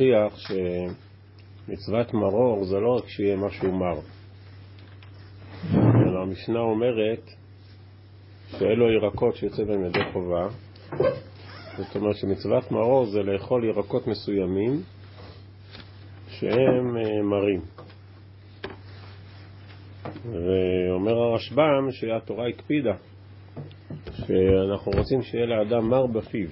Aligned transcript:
להוכיח 0.00 0.38
שמצוות 1.68 2.14
מרור 2.14 2.64
זה 2.64 2.76
לא 2.80 2.96
רק 2.96 3.08
שיהיה 3.08 3.36
משהו 3.36 3.72
מר, 3.72 4.00
אלא 5.74 6.22
המשנה 6.22 6.60
אומרת 6.60 7.30
שאלו 8.48 8.92
ירקות 8.92 9.36
שיוצא 9.36 9.64
בהם 9.64 9.84
ידי 9.84 10.00
חובה. 10.12 10.48
זאת 11.76 11.96
אומרת 11.96 12.16
שמצוות 12.16 12.72
מרור 12.72 13.06
זה 13.06 13.22
לאכול 13.22 13.64
ירקות 13.64 14.06
מסוימים 14.06 14.82
שהם 16.28 16.96
אה, 16.96 17.22
מרים. 17.22 17.60
ואומר 20.24 21.12
הרשב"ם 21.12 21.90
שהתורה 21.90 22.48
הקפידה 22.48 22.94
שאנחנו 24.12 24.92
רוצים 24.92 25.22
שיהיה 25.22 25.46
לאדם 25.46 25.90
מר 25.90 26.06
בפיו, 26.06 26.48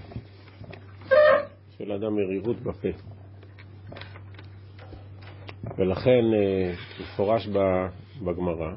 שיהיה 1.77 1.91
לאדם 1.91 2.15
מרירות 2.15 2.56
בפה. 2.56 3.17
ולכן 5.78 6.24
אה, 6.34 6.73
מפורש 7.00 7.48
בגמרא 8.24 8.73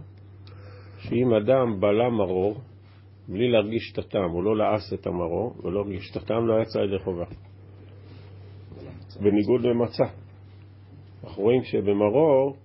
שאם 0.99 1.33
אדם 1.33 1.79
בלע 1.79 2.09
מרור 2.09 2.57
בלי 3.27 3.51
להרגיש 3.51 3.91
את 3.93 3.97
הטעם, 3.97 4.31
הוא 4.31 4.43
לא 4.43 4.57
לעס 4.57 4.93
את 4.93 5.07
המרור 5.07 5.53
ולא 5.63 5.79
הרגיש 5.79 6.11
את 6.11 6.15
הטעם, 6.15 6.47
לא 6.47 6.61
יצא 6.61 6.79
ידי 6.79 6.99
חובה. 7.03 7.25
בניגוד 9.21 9.61
למצה. 9.61 10.03
אנחנו 11.23 11.43
רואים 11.43 11.63
שבמרור 11.63 12.55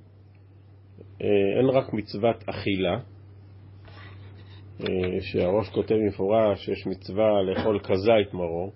אה, 1.22 1.26
אין 1.58 1.68
רק 1.68 1.92
מצוות 1.92 2.44
אכילה, 2.48 2.98
אה, 4.80 4.86
שהראש 5.20 5.68
כותב 5.68 5.94
במפורש 5.94 6.64
שיש 6.64 6.86
מצווה 6.86 7.42
לאכול 7.42 7.78
כזית 7.78 8.34
מרור, 8.34 8.72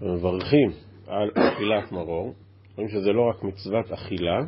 ומברכים 0.00 0.70
על 1.06 1.30
אכילת 1.34 1.92
מרור, 1.92 2.34
רואים 2.78 2.90
שזה 2.90 3.12
לא 3.12 3.28
רק 3.28 3.42
מצוות 3.42 3.92
אכילה, 3.92 4.38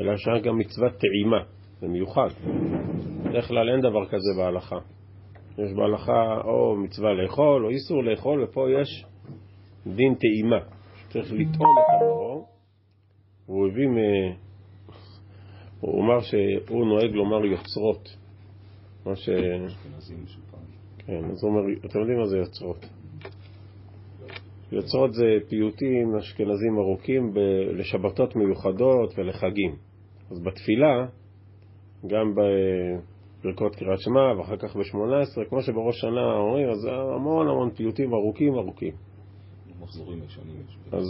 אלא 0.00 0.16
שיש 0.16 0.42
גם 0.42 0.58
מצוות 0.58 0.92
טעימה, 0.92 1.44
זה 1.80 1.88
מיוחד. 1.88 2.28
בדרך 3.24 3.48
כלל 3.48 3.70
אין 3.70 3.80
דבר 3.80 4.06
כזה 4.06 4.30
בהלכה. 4.36 4.78
יש 5.58 5.72
בהלכה 5.72 6.40
או 6.44 6.76
מצווה 6.76 7.12
לאכול 7.12 7.64
או 7.64 7.70
איסור 7.70 8.04
לאכול, 8.04 8.44
ופה 8.44 8.66
יש 8.80 9.04
דין 9.86 10.14
טעימה, 10.14 10.58
שצריך 11.02 11.32
לטעום 11.32 11.76
את 11.78 12.02
המרור. 12.02 12.48
הוא 13.46 13.68
הביא 13.68 13.88
מ... 13.88 13.96
הוא 15.80 16.04
אמר 16.04 16.20
שהוא 16.20 16.86
נוהג 16.86 17.10
לומר 17.10 17.44
יוצרות. 17.44 18.16
מה 19.06 19.16
ש... 19.16 19.28
כן, 20.98 21.24
אז 21.24 21.44
הוא 21.44 21.50
אומר, 21.50 21.60
אתם 21.86 21.98
יודעים 21.98 22.18
מה 22.18 22.26
זה 22.26 22.38
יוצרות? 22.38 22.86
יוצרות 24.74 25.14
זה 25.14 25.24
פיוטים 25.48 26.16
אשכנזים 26.16 26.78
ארוכים 26.78 27.34
ב... 27.34 27.38
לשבתות 27.72 28.36
מיוחדות 28.36 29.18
ולחגים. 29.18 29.76
אז 30.30 30.40
בתפילה, 30.40 31.06
גם 32.06 32.34
בברכות 32.34 33.76
קריאת 33.76 34.00
שמע 34.00 34.38
ואחר 34.38 34.56
כך 34.56 34.76
ב-18, 34.76 35.48
כמו 35.48 35.62
שבראש 35.62 36.00
שנה 36.00 36.36
אומרים, 36.36 36.68
אז 36.68 36.88
המון 37.16 37.48
המון 37.48 37.70
פיוטים 37.70 38.14
ארוכים 38.14 38.54
ארוכים. 38.54 38.92
אז 40.92 41.04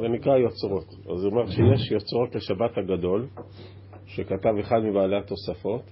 זה 0.00 0.08
נקרא 0.08 0.36
יוצרות. 0.36 0.88
אז 0.88 1.24
הוא 1.24 1.32
אומר 1.32 1.46
שיש 1.46 1.90
יוצרות 1.90 2.34
לשבת 2.34 2.78
הגדול, 2.78 3.26
שכתב 4.06 4.54
אחד 4.60 4.78
מבעלי 4.84 5.16
התוספות, 5.16 5.82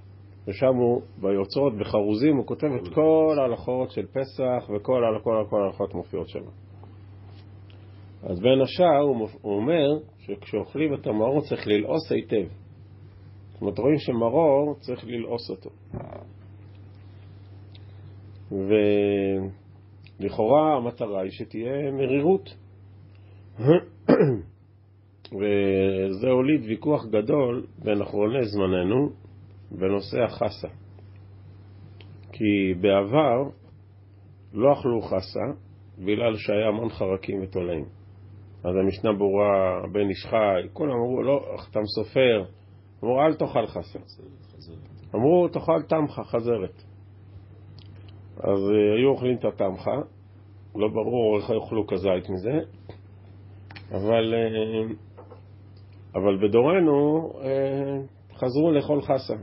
ושם 0.48 0.74
הוא, 0.74 1.02
ביוצרות, 1.20 1.72
בחרוזים, 1.78 2.36
הוא 2.36 2.46
כותב 2.46 2.68
את 2.82 2.94
כל 2.94 3.36
ההלכות 3.40 3.90
של 3.90 4.06
פסח 4.06 4.70
וכל 4.76 5.04
ההלכות 5.04 5.94
מופיעות 5.94 6.28
שם. 6.28 6.67
אז 8.22 8.40
בין 8.40 8.60
השאר 8.60 9.00
הוא, 9.00 9.28
אומר 9.44 9.98
שכשאוכלים 10.18 10.94
את 10.94 11.06
המרור 11.06 11.40
צריך 11.40 11.66
ללעוס 11.66 12.12
היטב. 12.12 12.48
זאת 13.52 13.60
אומרת, 13.60 13.78
רואים 13.78 13.98
שמרור 13.98 14.74
צריך 14.80 15.04
ללעוס 15.04 15.50
אותו. 15.50 15.70
ולכאורה 20.20 20.76
המטרה 20.76 21.22
היא 21.22 21.30
שתהיה 21.30 21.90
מרירות. 21.90 22.54
וזה 25.38 26.28
הוליד 26.28 26.64
ויכוח 26.64 27.06
גדול 27.06 27.66
בין 27.78 28.02
אחרוני 28.02 28.44
זמננו 28.44 29.10
בנושא 29.70 30.22
החסה. 30.24 30.68
כי 32.32 32.74
בעבר 32.80 33.50
לא 34.52 34.72
אכלו 34.72 35.00
חסה 35.02 35.46
בגלל 35.98 36.36
שהיה 36.36 36.68
המון 36.68 36.88
חרקים 36.88 37.42
ותולעים. 37.42 37.97
אז 38.64 38.76
המשנה 38.76 39.12
ברורה, 39.12 39.82
בן 39.92 40.08
איש 40.08 40.26
חי, 40.26 40.68
כולם 40.72 40.92
אמרו, 40.92 41.22
לא, 41.22 41.56
חתם 41.58 41.80
סופר, 41.84 42.44
אמרו, 43.04 43.20
אל 43.20 43.34
תאכל 43.34 43.66
חסה. 43.66 43.98
אמרו, 45.14 45.48
תאכל 45.48 45.82
תמחה, 45.82 46.24
חזרת. 46.24 46.82
אז 48.36 48.58
uh, 48.58 48.98
היו 48.98 49.08
אוכלים 49.08 49.36
את 49.36 49.44
התמחה, 49.44 49.96
לא 50.76 50.88
ברור 50.88 51.36
איך 51.36 51.50
יאכלו 51.50 51.86
כזית 51.86 52.30
מזה, 52.30 52.58
אבל, 53.90 54.34
uh, 54.34 54.92
אבל 56.14 56.48
בדורנו 56.48 57.30
uh, 57.32 58.36
חזרו 58.38 58.72
לאכול 58.72 59.02
חסה, 59.02 59.34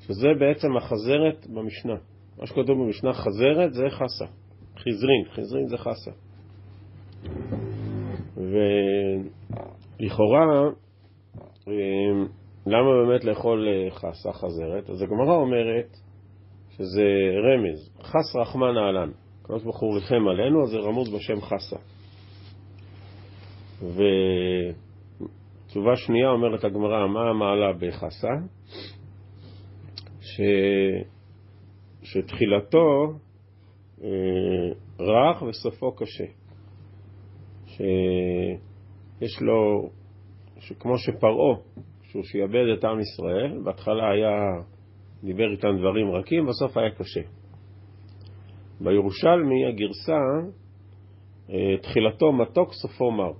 שזה 0.00 0.28
בעצם 0.38 0.76
החזרת 0.76 1.46
במשנה. 1.46 1.96
מה 2.38 2.46
שכתוב 2.46 2.78
במשנה 2.84 3.12
חזרת 3.12 3.72
זה 3.72 3.84
חסה, 3.90 4.26
חזרין, 4.76 5.24
חזרין 5.32 5.66
זה 5.68 5.76
חסה. 5.78 6.10
ולכאורה, 10.00 10.70
למה 12.66 12.88
באמת 13.06 13.24
לאכול 13.24 13.68
חסה 13.90 14.32
חזרת? 14.32 14.90
אז 14.90 15.02
הגמרא 15.02 15.34
אומרת 15.34 15.96
שזה 16.70 17.04
רמז, 17.44 17.90
חס 18.02 18.36
רחמן 18.36 18.76
אהלן. 18.76 19.10
הקדוש 19.42 19.62
ברוך 19.62 19.80
הוא 19.80 19.94
ריחם 19.94 20.28
עלינו, 20.28 20.62
אז 20.62 20.68
זה 20.70 20.78
רמוז 20.78 21.14
בשם 21.14 21.40
חסה. 21.40 21.76
ותשובה 25.66 25.96
שנייה 25.96 26.30
אומרת 26.30 26.64
הגמרא, 26.64 27.06
מה 27.06 27.30
המעלה 27.30 27.72
בחסה? 27.72 28.28
ש... 30.20 30.40
שתחילתו 32.02 33.12
אה, 34.02 34.08
רך 35.00 35.42
וסופו 35.42 35.92
קשה. 35.92 36.39
שיש 37.76 39.40
לו, 39.42 39.90
שכמו 40.58 40.98
שפרעה, 40.98 41.56
שהוא 42.02 42.22
שיאבד 42.22 42.64
את 42.78 42.84
עם 42.84 43.00
ישראל, 43.00 43.60
בהתחלה 43.64 44.10
היה, 44.10 44.62
דיבר 45.24 45.50
איתם 45.52 45.78
דברים 45.78 46.10
רכים, 46.10 46.46
בסוף 46.46 46.76
היה 46.76 46.90
קשה. 46.90 47.20
בירושלמי 48.80 49.66
הגרסה, 49.66 50.20
אה, 51.50 51.76
תחילתו 51.82 52.32
מתוק, 52.32 52.72
סופו 52.72 53.10
מר. 53.10 53.32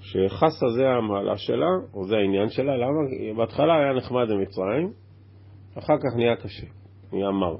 שחסה 0.00 0.66
זה 0.76 0.88
המעלה 0.88 1.36
שלה, 1.36 1.70
או 1.94 2.04
זה 2.04 2.16
העניין 2.16 2.48
שלה, 2.48 2.76
למה? 2.76 3.00
בהתחלה 3.36 3.74
היה 3.74 3.92
נחמד 3.92 4.26
במצרים, 4.30 4.92
אחר 5.78 5.98
כך 5.98 6.16
נהיה 6.16 6.36
קשה, 6.36 6.66
נהיה 7.12 7.30
מר. 7.30 7.56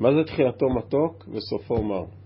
מה 0.00 0.08
זה 0.14 0.24
תחילתו 0.24 0.66
מתוק 0.68 1.28
וסופו 1.28 1.82
מר? 1.82 2.19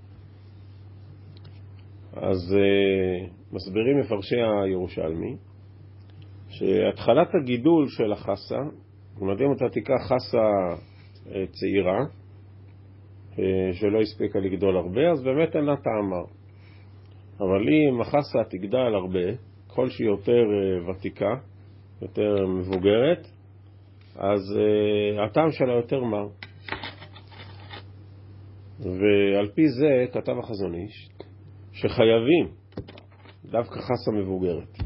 אז 2.16 2.56
uh, 2.56 3.30
מסבירים 3.52 4.00
מפרשי 4.00 4.36
הירושלמי 4.64 5.36
שהתחלת 6.48 7.28
הגידול 7.42 7.88
של 7.88 8.12
החסה, 8.12 8.58
אומרת 9.20 9.40
אם 9.40 9.52
אתה 9.52 9.68
תיקח 9.68 9.94
חסה 10.04 10.48
uh, 11.26 11.30
צעירה 11.50 11.98
uh, 13.32 13.38
שלא 13.72 14.00
הספיקה 14.00 14.38
לגדול 14.38 14.76
הרבה, 14.76 15.10
אז 15.12 15.22
באמת 15.22 15.56
אין 15.56 15.64
לה 15.64 15.76
טעם 15.76 16.12
אבל 17.40 17.68
אם 17.68 18.00
החסה 18.00 18.38
תגדל 18.50 18.94
הרבה, 18.94 19.36
ככל 19.68 19.88
שהיא 19.90 20.06
יותר 20.06 20.42
ותיקה, 20.90 21.34
יותר 22.02 22.46
מבוגרת, 22.46 23.26
אז 24.16 24.40
הטעם 25.24 25.50
שלה 25.50 25.72
יותר 25.72 26.04
מר. 26.04 26.28
ועל 28.78 29.48
פי 29.54 29.68
זה 29.68 30.06
כתב 30.12 30.38
החזון 30.38 30.74
איש 30.74 31.13
שחייבים 31.74 32.48
דווקא 33.44 33.80
חסה 33.80 34.10
מבוגרת. 34.12 34.78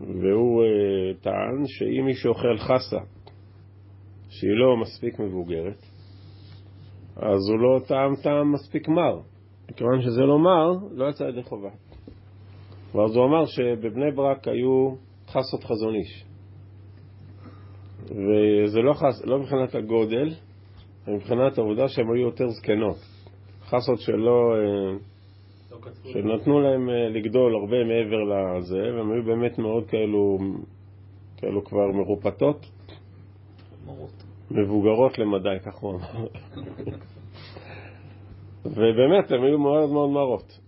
והוא 0.00 0.62
uh, 0.62 1.22
טען 1.22 1.66
שאם 1.66 2.04
מי 2.04 2.14
שאוכל 2.14 2.58
חסה 2.58 2.98
שהיא 4.28 4.50
לא 4.50 4.76
מספיק 4.76 5.18
מבוגרת, 5.18 5.82
אז 7.16 7.48
הוא 7.50 7.58
לא 7.58 7.80
טעם 7.88 8.16
טעם 8.22 8.52
מספיק 8.52 8.88
מר. 8.88 9.20
מכיוון 9.70 10.02
שזה 10.02 10.20
לא 10.20 10.38
מר, 10.38 10.72
לא 10.90 11.08
יצא 11.08 11.24
ידי 11.24 11.42
חובה. 11.42 11.70
ואז 12.94 13.16
הוא 13.16 13.24
אמר 13.24 13.46
שבבני 13.46 14.10
ברק 14.10 14.48
היו 14.48 14.94
חסות 15.26 15.64
חזון 15.64 15.94
איש. 15.94 16.24
וזה 18.02 18.80
לא, 18.80 18.92
חס, 18.92 19.24
לא 19.24 19.38
מבחינת 19.38 19.74
הגודל, 19.74 20.28
מבחינת 21.08 21.58
העובדה 21.58 21.88
שהן 21.88 22.06
היו 22.14 22.26
יותר 22.26 22.48
זקנות. 22.48 22.96
חסות 23.64 24.00
שלא... 24.00 24.54
שנתנו 26.04 26.60
להם 26.60 26.90
אה, 26.90 27.08
לגדול 27.08 27.54
הרבה 27.54 27.76
מעבר 27.84 28.22
לזה, 28.22 28.96
והם 28.96 29.12
היו 29.12 29.22
באמת 29.22 29.58
מאוד 29.58 29.86
כאלו, 29.86 30.38
כאלו 31.36 31.64
כבר 31.64 31.92
מרופטות. 31.92 32.66
מבוגרות 34.50 35.18
למדי, 35.18 35.58
כך 35.64 35.74
הוא 35.74 35.90
אמר. 35.90 36.26
ובאמת, 38.64 39.32
הם 39.32 39.42
היו 39.42 39.58
מאוד 39.58 39.90
מאוד 39.90 40.10
מרות. 40.10 40.58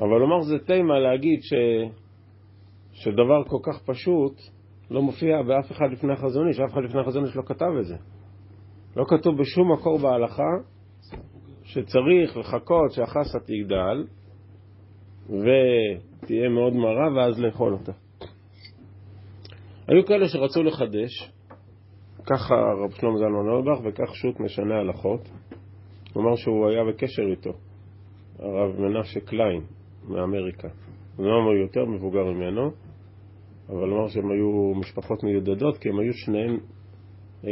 אבל 0.00 0.18
לומר 0.18 0.40
זה 0.40 0.58
תימה 0.66 0.98
להגיד 0.98 1.38
ש... 1.42 1.54
שדבר 2.92 3.44
כל 3.44 3.58
כך 3.62 3.82
פשוט 3.82 4.32
לא 4.90 5.02
מופיע 5.02 5.42
באף 5.42 5.72
אחד 5.72 5.92
לפני 5.92 6.12
החזון 6.12 6.48
איש, 6.48 6.60
אף 6.60 6.72
אחד 6.72 6.82
לפני 6.82 7.00
החזון 7.00 7.24
איש 7.24 7.36
לא 7.36 7.42
כתב 7.46 7.70
את 7.80 7.84
זה. 7.84 7.96
לא 8.96 9.04
כתוב 9.08 9.38
בשום 9.38 9.72
מקור 9.72 9.98
בהלכה 9.98 10.50
שצריך 11.76 12.36
לחכות 12.36 12.92
שהחסה 12.92 13.38
תגדל 13.40 14.04
ותהיה 15.28 16.48
מאוד 16.48 16.72
מרה 16.72 17.14
ואז 17.16 17.40
לאכול 17.40 17.72
אותה. 17.72 17.92
היו 19.88 20.06
כאלה 20.06 20.28
שרצו 20.28 20.62
לחדש, 20.62 21.32
ככה 22.26 22.54
רב 22.54 22.90
שלמה 22.90 23.18
זלמן 23.18 23.48
אורבך 23.48 23.80
וכך 23.84 24.14
שו"ת 24.14 24.40
משנה 24.40 24.74
הלכות. 24.74 25.20
אמר 26.16 26.36
שהוא 26.36 26.68
היה 26.68 26.84
בקשר 26.84 27.22
איתו, 27.30 27.52
הרב 28.38 28.80
מנשה 28.80 29.20
קליין 29.20 29.60
מאמריקה. 30.08 30.68
הוא 31.16 31.26
אמר 31.26 31.52
יותר 31.52 31.84
מבוגר 31.84 32.24
ממנו, 32.24 32.70
אבל 33.68 33.92
אמר 33.92 34.08
שהם 34.08 34.30
היו 34.30 34.74
משפחות 34.74 35.24
מיודדות, 35.24 35.78
כי 35.78 35.88
הם 35.88 35.98
היו 35.98 36.12
שניהם 36.12 36.58
אה, 37.44 37.50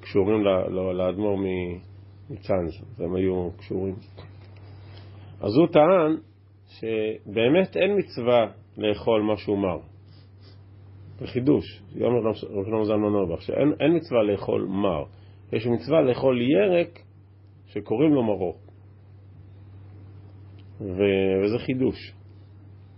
קשורים 0.00 0.44
לאדמו"ר 0.96 1.38
מצאנז, 2.30 2.72
והם 2.96 3.14
היו 3.14 3.50
קשורים. 3.58 3.94
אז 5.40 5.56
הוא 5.56 5.66
טען 5.72 6.16
שבאמת 6.68 7.76
אין 7.76 7.98
מצווה 7.98 8.46
לאכול 8.76 9.22
משהו 9.32 9.56
מר. 9.56 9.78
זה 11.18 11.26
חידוש, 11.26 11.82
יום 11.94 12.14
רב 12.74 12.84
זלמן 12.84 13.14
אורבך, 13.14 13.42
שאין 13.42 13.96
מצווה 13.96 14.22
לאכול 14.22 14.66
מר, 14.68 15.04
יש 15.52 15.66
מצווה 15.66 16.00
לאכול 16.00 16.40
ירק 16.42 16.98
שקוראים 17.66 18.14
לו 18.14 18.22
מרור. 18.22 18.58
ו... 20.80 21.02
וזה 21.44 21.58
חידוש. 21.58 22.12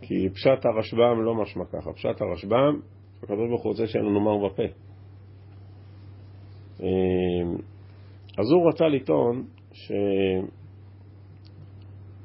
כי 0.00 0.28
פשט 0.30 0.64
הרשב"ם 0.64 1.22
לא 1.22 1.34
משמע 1.34 1.64
ככה. 1.64 1.92
פשט 1.92 2.20
הרשב"ם, 2.20 2.80
הוא 3.28 3.60
רוצה 3.64 3.86
שיהיה 3.86 4.04
לנו 4.04 4.20
מר 4.20 4.48
בפה. 4.48 4.62
אז 8.38 8.50
הוא 8.50 8.68
רצה 8.68 8.88
לטעון 8.88 9.44
ש... 9.72 9.92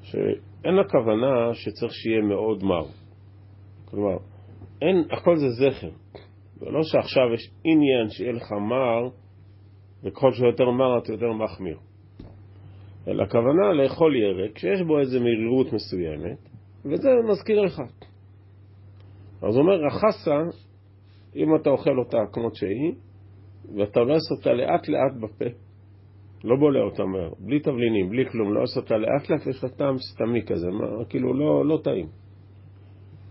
שאין 0.01 0.79
הכוונה 0.79 1.53
שצריך 1.53 1.93
שיהיה 1.93 2.21
מאוד 2.21 2.63
מר. 2.63 2.85
כלומר, 3.85 4.17
אין, 4.81 5.03
הכל 5.11 5.35
זה 5.35 5.49
זכר. 5.49 5.89
זה 6.59 6.65
לא 6.65 6.83
שעכשיו 6.83 7.33
יש 7.33 7.51
עניין 7.63 8.09
שיהיה 8.09 8.31
לך 8.31 8.51
מר, 8.51 9.09
וככל 10.03 10.31
שהוא 10.31 10.47
יותר 10.47 10.69
מר 10.69 10.97
אתה 10.97 11.11
יותר 11.11 11.31
מחמיר. 11.31 11.77
אלא 13.07 13.23
הכוונה 13.23 13.73
לאכול 13.73 14.15
ירק 14.15 14.57
שיש 14.57 14.81
בו 14.81 14.99
איזו 14.99 15.19
מרירות 15.19 15.73
מסוימת, 15.73 16.49
וזה 16.85 17.09
מזכיר 17.29 17.61
לך. 17.61 17.79
אז 19.41 19.55
הוא 19.55 19.61
אומר, 19.61 19.85
החסה, 19.87 20.57
אם 21.35 21.55
אתה 21.55 21.69
אוכל 21.69 21.99
אותה 21.99 22.17
כמות 22.33 22.55
שהיא, 22.55 22.93
ואתה 23.77 23.99
עושה 23.99 24.35
אותה 24.37 24.53
לאט 24.53 24.87
לאט 24.87 25.13
בפה, 25.21 25.45
לא 26.43 26.55
בולע 26.55 26.81
אותה 26.81 27.05
מהר, 27.05 27.29
בלי 27.39 27.59
תבלינים, 27.59 28.09
בלי 28.09 28.25
כלום, 28.25 28.53
לא 28.53 28.63
אותה 28.77 28.97
לאט 28.97 29.29
לאט, 29.29 29.47
יש 29.47 29.63
לה 29.63 29.69
טעם 29.69 29.97
סתמי 29.97 30.45
כזה, 30.45 30.67
מה, 30.69 31.05
כאילו 31.09 31.33
לא, 31.33 31.65
לא 31.65 31.79
טעים. 31.83 32.07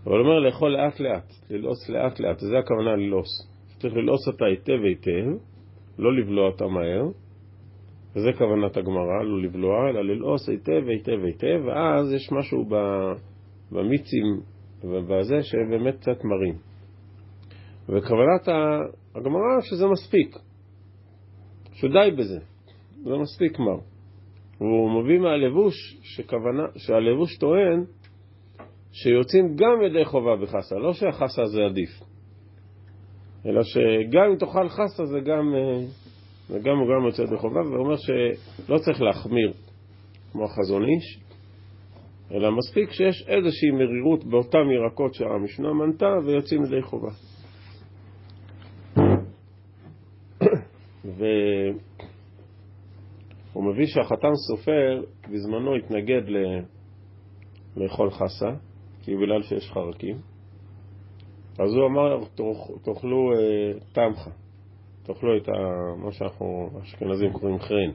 אבל 0.05 0.15
הוא 0.17 0.25
אומר 0.25 0.39
לאכול 0.39 0.71
לאט 0.71 0.99
לאט, 0.99 1.31
ללעוס 1.49 1.89
לאט 1.89 2.19
לאט, 2.19 2.43
וזה 2.43 2.57
הכוונה 2.59 2.95
ללעוס. 2.95 3.27
צריך 3.79 3.93
ללעוס 3.93 4.27
אותה 4.27 4.45
היטב 4.45 4.83
היטב, 4.83 5.25
לא 5.97 6.17
לבלוע 6.17 6.47
אותה 6.47 6.67
מהר, 6.67 7.03
וזה 8.15 8.29
כוונת 8.37 8.77
הגמרא, 8.77 9.23
לא 9.23 9.41
לבלוע, 9.41 9.89
אלא 9.89 10.01
ללעוס 10.01 10.49
היטב 10.49 10.87
היטב 10.87 11.23
היטב, 11.23 11.65
ואז 11.65 12.13
יש 12.13 12.31
משהו 12.31 12.65
במיצים 13.71 14.41
ובזה 14.83 15.43
שבאמת 15.43 15.95
קצת 15.95 16.23
מרים. 16.23 16.55
וכוונת 17.89 18.47
הגמרא 19.15 19.61
שזה 19.61 19.87
מספיק, 19.87 20.35
שדי 21.73 22.11
בזה, 22.17 22.39
זה 23.03 23.17
מספיק 23.21 23.59
מר. 23.59 23.79
והוא 24.59 25.01
מביא 25.01 25.19
מהלבוש 25.19 25.97
שכוונה, 26.01 26.63
שהלבוש 26.75 27.37
טוען 27.37 27.83
שיוצאים 28.91 29.55
גם 29.55 29.81
ידי 29.85 30.05
חובה 30.05 30.35
בחסה, 30.35 30.75
לא 30.75 30.93
שהחסה 30.93 31.45
זה 31.45 31.61
עדיף, 31.65 31.89
אלא 33.45 33.63
שגם 33.63 34.31
אם 34.31 34.35
תאכל 34.35 34.69
חסה 34.69 35.05
זה 35.05 35.19
גם, 35.19 35.55
אה, 35.55 35.79
זה 36.47 36.59
גם 36.59 36.75
גם 36.75 37.05
יוצא 37.05 37.21
ידי 37.21 37.37
חובה, 37.37 37.61
ואומר 37.61 37.95
שלא 37.95 38.77
צריך 38.77 39.01
להחמיר 39.01 39.53
כמו 40.31 40.45
החזון 40.45 40.83
איש, 40.83 41.19
אלא 42.31 42.51
מספיק 42.51 42.91
שיש 42.91 43.25
איזושהי 43.27 43.71
מרירות 43.71 44.23
באותם 44.23 44.71
ירקות 44.71 45.13
שהמשנה 45.13 45.73
מנתה 45.73 46.13
ויוצאים 46.25 46.63
ידי 46.63 46.81
חובה. 46.81 47.11
מביא 53.71 53.85
שהחתם 53.85 54.31
סופר 54.47 55.01
בזמנו 55.31 55.75
התנגד 55.75 56.21
ל... 56.27 56.37
לאכול 57.77 58.11
חסה, 58.11 58.49
כי 59.01 59.15
בגלל 59.15 59.41
שיש 59.41 59.71
חרקים. 59.71 60.15
אז 61.59 61.73
הוא 61.73 61.87
אמר, 61.87 62.23
תאכלו 62.83 63.33
אה, 63.33 63.73
תמחה, 63.93 64.29
תאכלו 65.03 65.37
את 65.37 65.49
ה, 65.49 65.51
מה 65.97 66.11
שאנחנו 66.11 66.69
אשכנזים 66.83 67.33
קוראים 67.33 67.59
חרין. 67.59 67.91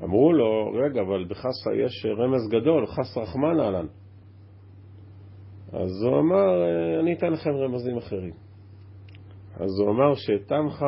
ואמרו 0.00 0.32
לו, 0.32 0.72
רגע, 0.72 1.00
אבל 1.00 1.24
בחסה 1.24 1.74
יש 1.74 2.06
רמז 2.06 2.48
גדול, 2.50 2.86
חס 2.86 3.18
רחמן 3.18 3.60
אהלן. 3.60 3.86
אז 5.72 6.02
הוא 6.02 6.18
אמר, 6.18 6.62
אה, 6.62 7.00
אני 7.00 7.12
אתן 7.12 7.32
לכם 7.32 7.50
רמזים 7.50 7.96
אחרים. 7.96 8.45
אז 9.60 9.78
הוא 9.78 9.90
אמר 9.90 10.14
שתמחה, 10.14 10.86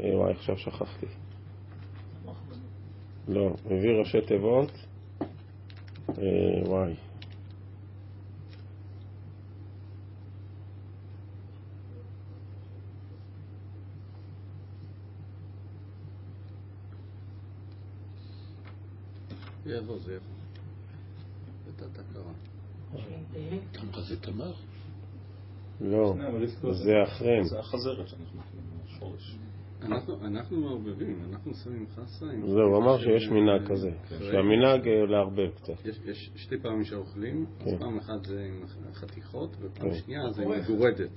אה, 0.00 0.16
וואי, 0.16 0.32
עכשיו 0.32 0.58
שכחתי. 0.58 1.06
לא, 3.28 3.50
מביא 3.66 3.90
ראשי 4.00 4.20
תיבות, 4.26 4.70
אה, 6.10 6.14
וואי. 6.66 6.94
יבוא, 19.66 19.98
זה 19.98 20.14
יבוא. 20.14 20.38
את 21.68 21.82
התקרה. 21.82 22.32
תמרה 23.72 24.02
זה 24.02 24.20
תמר? 24.20 24.52
לא, 25.80 26.14
זה 26.72 27.02
החרם. 27.02 27.42
זה 27.42 27.58
החזרת 27.58 28.08
שאנחנו 28.08 28.40
שורש. 28.86 29.38
אנחנו 29.82 30.60
מערבבים, 30.60 31.18
אנחנו 31.30 31.54
שמים 31.54 31.86
חסה 31.94 32.26
עם... 32.26 32.46
זהו, 32.46 32.60
הוא 32.60 32.76
אמר 32.76 32.98
שיש 32.98 33.28
מנהג 33.28 33.68
כזה, 33.68 33.90
שהמנהג 34.08 34.88
לערבב 34.88 35.50
קצת. 35.56 35.72
יש 35.84 36.30
שתי 36.36 36.58
פעמים 36.58 36.84
שאוכלים, 36.84 37.46
אז 37.60 37.74
פעם 37.78 37.98
אחת 37.98 38.24
זה 38.24 38.48
עם 38.48 38.66
חתיכות, 38.92 39.56
ופעם 39.60 39.94
שנייה 39.94 40.30
זה 40.30 40.42
עם 40.42 40.50
מגורדת. 40.50 41.10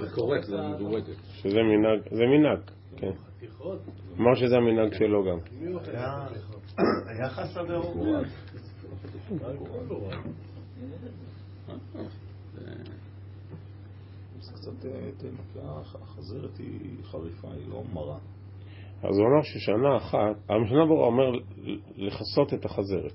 זה 0.00 0.10
קורק, 0.14 0.44
זה 0.44 0.56
מגורדת. 0.74 1.16
שזה 1.32 1.58
מנהג, 1.62 2.00
זה 2.10 2.22
מנהג, 2.26 2.60
כן. 2.96 3.12
אמר 4.20 4.34
שזה 4.34 4.56
המנהג 4.56 4.94
שלו 4.94 5.24
גם. 5.24 5.38
היה 7.06 7.28
חסה 7.30 7.62
ברור. 7.62 8.16
זה 14.64 14.70
קצת 14.70 14.88
תנקה, 15.16 15.80
החזרת 16.02 16.58
היא 16.58 17.04
חריפה, 17.04 17.48
היא 17.52 17.68
לא 17.68 17.82
מרה. 17.92 18.18
אז 19.02 19.18
הוא 19.18 19.26
אמר 19.26 19.42
ששנה 19.42 19.96
אחת, 19.96 20.36
המשנה 20.48 20.86
ברורה 20.86 21.06
אומר 21.06 21.38
לכסות 21.96 22.54
את 22.54 22.64
החזרת. 22.64 23.12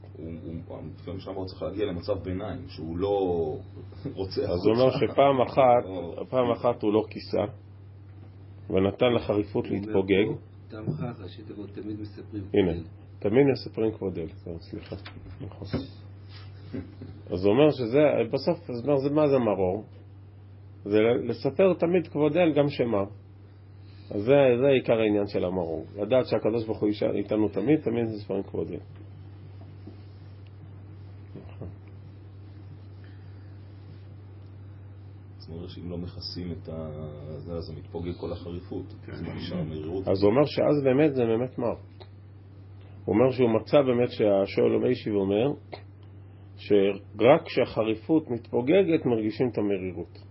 לפעמים 0.99 1.19
שם 1.19 1.31
הוא 1.31 1.45
צריך 1.45 1.61
להגיע 1.61 1.85
למצב 1.85 2.13
ביניים, 2.23 2.61
שהוא 2.67 2.97
לא 2.97 3.09
רוצה... 4.19 4.41
אז 4.41 4.65
הוא 4.65 4.75
אומר 4.75 4.91
שפעם 4.91 5.41
אחת, 5.47 5.83
פעם 6.29 6.51
אחת 6.51 6.83
הוא 6.83 6.93
לא 6.93 7.03
כיסה, 7.09 7.53
ונתן 8.69 9.13
לחריפות 9.15 9.69
להתפוגג. 9.69 10.25
הנה, 12.53 12.71
תמיד 13.19 13.45
מספרים 13.53 13.91
כבוד 13.91 14.17
אל, 14.17 14.27
סליחה, 14.59 14.95
נכון. 15.41 15.67
אז 17.33 17.45
הוא 17.45 17.53
אומר 17.53 17.71
שזה, 17.71 17.99
בסוף, 18.31 18.69
אז 18.69 19.11
מה 19.11 19.27
זה 19.27 19.39
מרור? 19.39 19.83
זה 20.89 20.99
לספר 21.23 21.73
תמיד 21.73 22.07
כבוד 22.07 22.37
אל 22.37 22.53
גם 22.53 22.69
שמר. 22.69 23.05
אז 24.11 24.21
זה, 24.21 24.35
זה 24.61 24.67
עיקר 24.67 24.99
העניין 24.99 25.27
של 25.27 25.45
המרור. 25.45 25.85
לדעת 25.95 26.25
שהקדוש 26.27 26.65
ברוך 26.65 26.79
הוא 26.79 26.89
איתנו 27.13 27.49
תמיד, 27.49 27.79
תמיד 27.79 28.07
זה 28.07 28.19
ספרים 28.19 28.43
כבודים. 28.43 28.79
זאת 35.37 35.49
אומרת 35.49 35.69
שאם 35.69 35.89
לא 35.89 35.97
מכסים 35.97 36.51
את 36.51 36.63
זה, 37.37 37.53
אז 37.53 37.63
זה 37.63 37.73
מתפוגג 37.73 38.13
כל 38.19 38.31
החריפות. 38.31 38.85
כן. 39.05 39.11
אז 40.11 40.23
הוא 40.23 40.31
אומר 40.31 40.45
שאז 40.45 40.83
באמת 40.83 41.15
זה 41.15 41.25
באמת 41.25 41.57
מר. 41.57 41.75
הוא 43.05 43.15
אומר 43.15 43.31
שהוא 43.31 43.49
מצא 43.49 43.81
באמת 43.81 44.09
שהשואל 44.11 44.75
המיישיב 44.75 45.13
אומר 45.13 45.53
שרק 46.57 47.43
כשהחריפות 47.45 48.29
מתפוגגת 48.29 49.05
מרגישים 49.05 49.49
את 49.49 49.57
המרירות. 49.57 50.28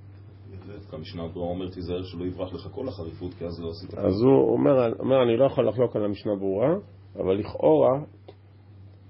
דווקא 0.88 0.96
המשנה 0.96 1.28
ברורה 1.28 1.50
אומר 1.50 1.68
תיזהר 1.68 2.02
שלא 2.02 2.24
יברח 2.24 2.54
לך 2.54 2.68
כל 2.72 2.88
החריפות, 2.88 3.34
כי 3.34 3.44
אז 3.44 3.60
לא 3.62 3.68
עשית... 3.68 3.94
אז 3.94 4.22
הוא 4.22 4.52
אומר, 4.52 4.92
אומר 4.98 5.22
אני 5.22 5.36
לא 5.36 5.44
יכול 5.44 5.68
לחלוק 5.68 5.96
על 5.96 6.04
המשנה 6.04 6.32
ברורה, 6.36 6.74
אבל 7.16 7.36
לכאורה 7.38 8.00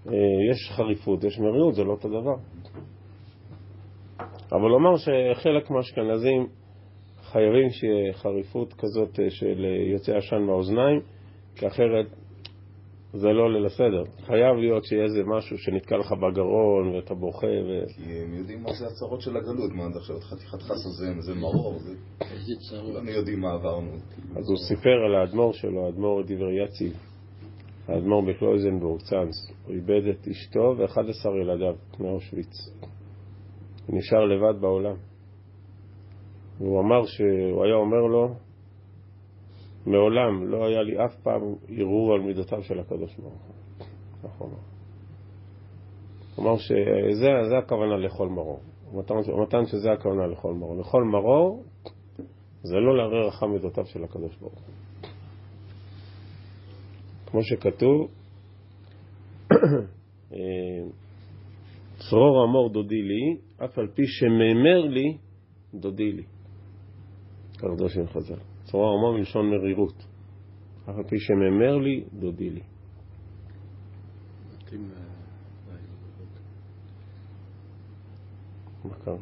אה, 0.07 0.13
יש 0.51 0.71
חריפות, 0.77 1.25
יש 1.25 1.39
מרירות, 1.39 1.75
זה 1.75 1.85
לא 1.85 1.91
אותו 1.91 2.09
דבר. 2.09 2.35
אבל 4.53 4.71
הוא 4.71 4.79
אמר 4.79 4.97
שחלק 4.97 5.71
מהאשכנזים 5.71 6.47
חייבים 7.23 7.71
שיהיה 7.71 8.13
חריפות 8.13 8.75
כזאת 8.75 9.21
אה, 9.21 9.31
של 9.31 9.65
אה, 9.65 9.93
יוצא 9.93 10.17
עשן 10.17 10.43
מהאוזניים, 10.47 11.01
כי 11.57 11.67
אחרת 11.67 12.07
זה 13.13 13.29
לא 13.29 13.43
עולה 13.43 13.61
לסדר. 13.61 14.05
חייב 14.27 14.57
להיות 14.57 14.85
שיהיה 14.85 15.05
איזה 15.05 15.25
משהו 15.25 15.59
שנתקע 15.59 15.97
לך 15.97 16.13
בגרון 16.13 16.89
ואתה 16.95 17.15
בוכה 17.15 17.47
ו... 17.47 17.87
כי 17.89 18.03
הם 18.03 18.35
יודעים 18.35 18.63
מה 18.63 18.73
זה 18.73 18.87
הצרות 18.87 19.21
של 19.21 19.37
הגלות, 19.37 19.73
מה 19.75 19.85
עד 19.85 19.97
עכשיו 19.97 20.21
חתיכת 20.21 20.63
חסה 20.63 20.89
זה, 20.89 21.21
זה 21.21 21.35
מרור, 21.35 21.79
זה... 21.79 21.95
איזה 22.21 22.53
צרות. 22.71 22.93
כולנו 22.93 23.11
יודעים 23.11 23.41
מה 23.41 23.53
עברנו. 23.53 23.91
אז 24.37 24.49
הוא 24.49 24.57
סיפר 24.69 25.05
על 25.07 25.15
האדמו"ר 25.15 25.53
שלו, 25.53 25.87
האדמו"ר 25.87 26.23
דיבר 26.23 26.51
יציב, 26.51 26.93
האדמו"ר 27.89 28.23
בקלויזנבורג, 28.23 29.01
צאנז. 29.01 29.51
הוא 29.67 29.75
איבד 29.75 30.09
את 30.09 30.29
אשתו 30.29 30.75
ו-11 30.79 31.29
ילדיו 31.43 31.75
מאושוויץ. 32.01 32.71
הוא 33.87 33.99
נשאר 33.99 34.25
לבד 34.25 34.61
בעולם. 34.61 34.97
והוא 36.59 36.81
אמר 36.81 37.07
שהוא 37.07 37.65
היה 37.65 37.75
אומר 37.75 38.01
לו, 38.01 38.35
מעולם 39.89 40.47
לא 40.47 40.67
היה 40.67 40.83
לי 40.83 41.05
אף 41.05 41.15
פעם 41.23 41.41
ערעור 41.69 42.13
על 42.15 42.21
מידותיו 42.21 42.63
של 42.63 42.79
הקדוש 42.79 43.17
ברוך 43.17 43.35
הוא. 43.47 43.87
כך. 44.23 44.41
הוא 46.37 46.45
אמר 46.47 46.57
שזה 46.59 47.59
הכוונה 47.59 47.97
לאכול 47.97 48.29
מרור. 48.29 48.61
מתן- 49.43 49.67
שזה 49.67 49.93
הכוונה 49.93 50.27
לאכול 50.27 50.55
מרור. 50.55 50.77
לאכול 50.79 51.05
מרור 51.05 51.65
זה 52.63 52.77
לא 52.77 52.97
לערער 52.97 53.29
אחר 53.29 53.47
מידותיו 53.47 53.87
של 53.87 54.05
הקדוש 54.05 54.37
ברוך 54.37 54.55
הוא. 54.55 54.63
כמו 57.27 57.41
שכתוב, 57.43 58.09
צרור 61.99 62.45
אמור 62.49 62.73
דודי 62.73 63.03
לי, 63.03 63.37
אף 63.65 63.79
על 63.79 63.89
פי 63.95 64.03
שממר 64.07 64.81
לי, 64.89 65.17
דודי 65.75 66.13
לי. 66.13 66.23
קרדו 67.57 67.89
של 67.89 68.07
חז"ל. 68.07 68.58
צרור 68.71 68.99
אמור 68.99 69.19
מלשון 69.19 69.51
מרירות. 69.51 70.07
אף 70.91 70.97
על 70.97 71.05
פי 71.09 71.17
שממר 71.19 71.77
לי, 71.77 72.05
דודי 72.13 72.51
לי. 72.51 72.63
מה 78.85 78.95
קרה? 79.05 79.17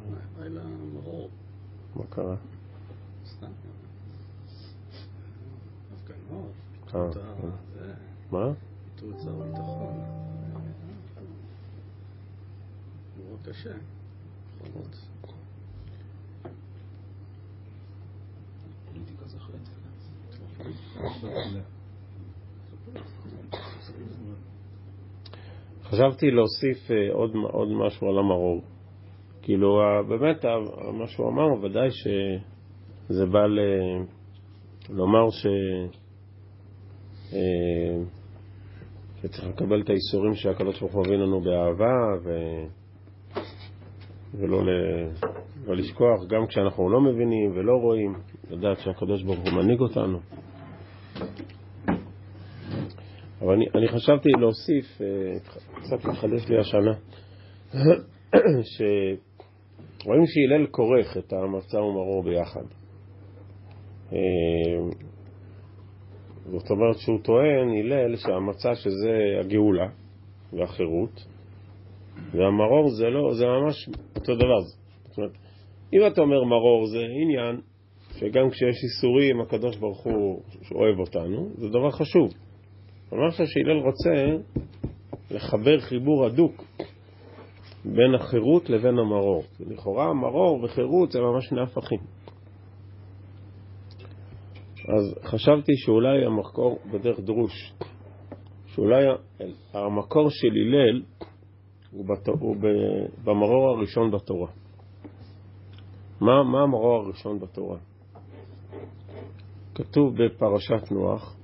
מה 1.96 2.06
קרה? 2.10 2.36
סתם. 3.24 3.46
הפגנות, 5.94 6.52
אה, 6.94 7.00
אה. 7.00 7.94
מה? 8.30 8.52
פיתו 8.84 9.10
את 9.10 9.20
שר 9.20 9.42
הביטחון. 9.42 9.94
נורא 13.16 13.36
קשה. 13.44 13.74
חומות. 14.58 14.96
פוליטיקה 18.92 19.28
זה 19.28 19.36
אחרי 19.36 19.56
התפילה. 19.56 21.05
חשבתי 25.84 26.30
להוסיף 26.30 26.90
אה, 26.90 27.12
עוד, 27.12 27.30
עוד 27.52 27.68
משהו 27.68 28.08
על 28.08 28.18
המרור. 28.18 28.62
כאילו, 29.42 29.80
באמת, 30.08 30.44
מה 30.92 31.06
שהוא 31.06 31.28
אמר, 31.28 31.64
ודאי 31.64 31.88
שזה 31.90 33.26
בא 33.26 33.46
ל... 33.46 33.58
לומר 34.90 35.30
ש... 35.30 35.46
אה, 37.32 38.02
שצריך 39.22 39.48
לקבל 39.48 39.82
את 39.82 39.90
האיסורים 39.90 40.34
שהקדוש 40.34 40.80
ברוך 40.80 40.94
הוא 40.94 41.02
מביא 41.06 41.16
לנו 41.16 41.40
באהבה 41.40 41.96
ו... 42.24 42.30
ולא 44.34 44.62
ל... 44.64 44.68
לא 45.66 45.76
לשכוח, 45.76 46.26
גם 46.28 46.46
כשאנחנו 46.46 46.90
לא 46.90 47.00
מבינים 47.00 47.52
ולא 47.54 47.72
רואים, 47.72 48.14
לדעת 48.50 48.78
שהקדוש 48.78 49.22
ברוך 49.22 49.38
הוא 49.38 49.52
מנהיג 49.52 49.80
אותנו. 49.80 50.18
אבל 53.40 53.52
אני, 53.54 53.64
אני 53.74 53.88
חשבתי 53.88 54.28
להוסיף, 54.40 55.00
אה, 55.00 55.06
קצת 55.74 56.04
התחדש 56.04 56.48
לי 56.48 56.58
השנה, 56.58 56.94
שרואים 58.72 60.26
שהלל 60.26 60.66
כורך 60.70 61.16
את 61.16 61.32
המצה 61.32 61.80
ומרור 61.80 62.22
ביחד. 62.22 62.64
אה, 64.12 64.18
זאת 66.50 66.70
אומרת 66.70 66.98
שהוא 66.98 67.18
טוען, 67.22 67.68
הלל, 67.78 68.16
שהמצה 68.16 68.74
שזה 68.74 69.40
הגאולה 69.40 69.88
והחירות, 70.52 71.24
והמרור 72.32 72.90
זה 72.90 73.04
לא, 73.04 73.34
זה 73.34 73.46
ממש 73.46 73.88
אותו 74.16 74.34
דבר. 74.34 74.60
זאת 75.04 75.18
אומרת, 75.18 75.32
אם 75.92 76.00
אתה 76.06 76.20
אומר 76.20 76.44
מרור 76.44 76.86
זה 76.86 76.98
עניין 77.22 77.60
שגם 78.16 78.50
כשיש 78.50 78.84
איסורים 78.84 79.40
הקדוש 79.40 79.76
ברוך 79.76 80.04
הוא 80.04 80.42
אוהב 80.74 80.98
אותנו, 80.98 81.48
זה 81.56 81.68
דבר 81.68 81.90
חשוב. 81.90 82.30
אבל 83.12 83.18
מה 83.18 83.30
שהלל 83.30 83.78
רוצה 83.78 84.36
לחבר 85.30 85.80
חיבור 85.80 86.26
הדוק 86.26 86.64
בין 87.84 88.14
החירות 88.14 88.70
לבין 88.70 88.98
המרור. 88.98 89.42
לכאורה 89.60 90.10
המרור 90.10 90.64
וחירות 90.64 91.12
זה 91.12 91.20
ממש 91.20 91.46
שני 91.48 91.60
הפכים. 91.60 91.98
אז 94.88 95.18
חשבתי 95.24 95.72
שאולי 95.76 96.26
המקור 96.26 96.78
בדרך 96.92 97.20
דרוש, 97.20 97.72
שאולי 98.66 99.04
המקור 99.72 100.30
של 100.30 100.52
הלל 100.52 101.02
הוא, 101.90 102.04
בת... 102.08 102.28
הוא 102.40 102.56
ב... 102.56 102.66
במרור 103.24 103.68
הראשון 103.68 104.10
בתורה. 104.10 104.48
מה, 106.20 106.42
מה 106.42 106.62
המרור 106.62 106.94
הראשון 106.94 107.38
בתורה? 107.40 107.78
כתוב 109.76 110.22
בפרשת 110.22 110.90
נוח, 110.90 111.36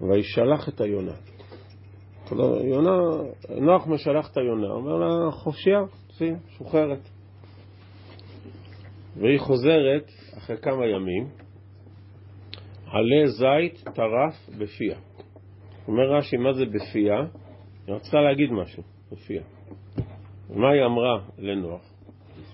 וישלח 0.00 0.68
את 0.68 0.80
היונה. 0.80 1.12
יונה, 2.64 2.98
נוח 3.60 3.86
משלח 3.86 4.30
את 4.32 4.36
היונה, 4.36 4.66
אומר 4.66 4.94
לה, 4.94 5.30
חופשייה, 5.30 5.80
צאי, 6.18 6.32
שוחררת. 6.48 7.08
והיא 9.16 9.38
חוזרת 9.38 10.10
אחרי 10.38 10.56
כמה 10.56 10.86
ימים, 10.86 11.28
עלה 12.86 13.26
זית 13.26 13.84
טרף 13.94 14.48
בפיה. 14.58 14.98
אומר 15.88 16.12
רש"י, 16.16 16.36
מה 16.36 16.52
זה 16.52 16.64
בפיה? 16.66 17.16
היא 17.86 17.94
רצתה 17.94 18.20
להגיד 18.20 18.52
משהו, 18.52 18.82
בפיה. 19.12 19.42
ומה 20.50 20.70
היא 20.70 20.84
אמרה 20.84 21.20
לנוח? 21.38 21.92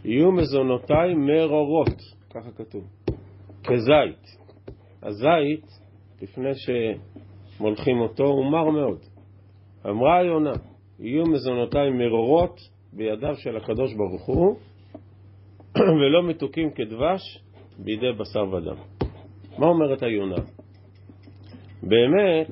יהיו 0.04 0.32
מזונותיי 0.32 1.14
מרורות, 1.14 2.00
ככה 2.30 2.50
כתוב, 2.56 2.84
כזית. 3.64 4.45
הזית, 5.06 5.66
לפני 6.22 6.50
שמולכים 6.54 8.00
אותו, 8.00 8.24
הוא 8.24 8.50
מר 8.50 8.70
מאוד. 8.70 8.98
אמרה 9.86 10.18
היונה, 10.18 10.52
יהיו 10.98 11.24
מזונותיי 11.26 11.90
מרורות 11.90 12.60
בידיו 12.92 13.34
של 13.36 13.56
הקדוש 13.56 13.94
ברוך 13.94 14.26
הוא, 14.26 14.56
ולא 16.00 16.28
מתוקים 16.28 16.70
כדבש 16.70 17.42
בידי 17.78 18.12
בשר 18.12 18.54
ודם. 18.54 18.76
מה 19.58 19.66
אומרת 19.66 20.02
היונה? 20.02 20.42
באמת, 21.82 22.50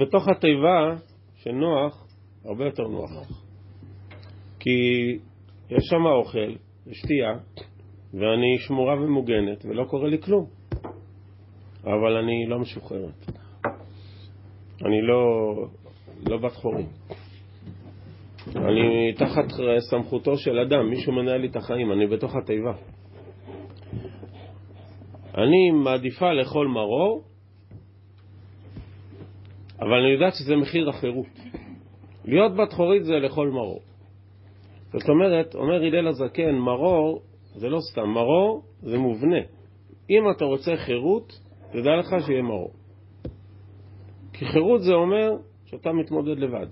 בתוך 0.00 0.28
התיבה 0.28 0.94
של 1.36 1.52
נוח, 1.52 2.06
הרבה 2.44 2.64
יותר 2.64 2.88
נוח. 2.88 3.10
כי 4.60 5.18
יש 5.70 5.84
שם 5.90 6.06
אוכל 6.06 6.54
ושתייה, 6.86 7.32
ואני 8.14 8.58
שמורה 8.58 9.02
ומוגנת, 9.02 9.64
ולא 9.64 9.84
קורה 9.84 10.08
לי 10.08 10.22
כלום. 10.22 10.57
אבל 11.88 12.16
אני 12.16 12.46
לא 12.46 12.58
משוחררת. 12.58 13.30
אני 14.84 15.02
לא, 15.02 15.54
לא 16.26 16.36
בת 16.36 16.52
חורים. 16.52 16.86
אני 18.56 19.12
תחת 19.16 19.44
סמכותו 19.90 20.36
של 20.36 20.58
אדם, 20.58 20.90
מישהו 20.90 21.12
מנהל 21.12 21.40
לי 21.40 21.46
את 21.46 21.56
החיים, 21.56 21.92
אני 21.92 22.06
בתוך 22.06 22.34
התיבה. 22.36 22.72
אני 25.34 25.70
מעדיפה 25.70 26.32
לאכול 26.32 26.68
מרור, 26.68 27.22
אבל 29.80 30.00
אני 30.00 30.12
יודעת 30.12 30.32
שזה 30.34 30.56
מחיר 30.56 30.88
החירות. 30.88 31.26
להיות 32.24 32.56
בת 32.56 32.72
חורית 32.72 33.04
זה 33.04 33.12
לאכול 33.12 33.50
מרור. 33.50 33.80
זאת 34.92 35.08
אומרת, 35.08 35.54
אומר 35.54 35.82
הלל 35.82 36.08
הזקן, 36.08 36.54
מרור 36.54 37.22
זה 37.54 37.68
לא 37.68 37.78
סתם, 37.92 38.08
מרור 38.08 38.62
זה 38.80 38.98
מובנה. 38.98 39.40
אם 40.10 40.30
אתה 40.36 40.44
רוצה 40.44 40.76
חירות, 40.76 41.47
תדע 41.70 41.96
לך 41.96 42.14
שיהיה 42.26 42.42
מרור. 42.42 42.72
כי 44.32 44.46
חירות 44.46 44.82
זה 44.82 44.92
אומר 44.92 45.30
שאתה 45.64 45.92
מתמודד 45.92 46.38
לבד. 46.38 46.66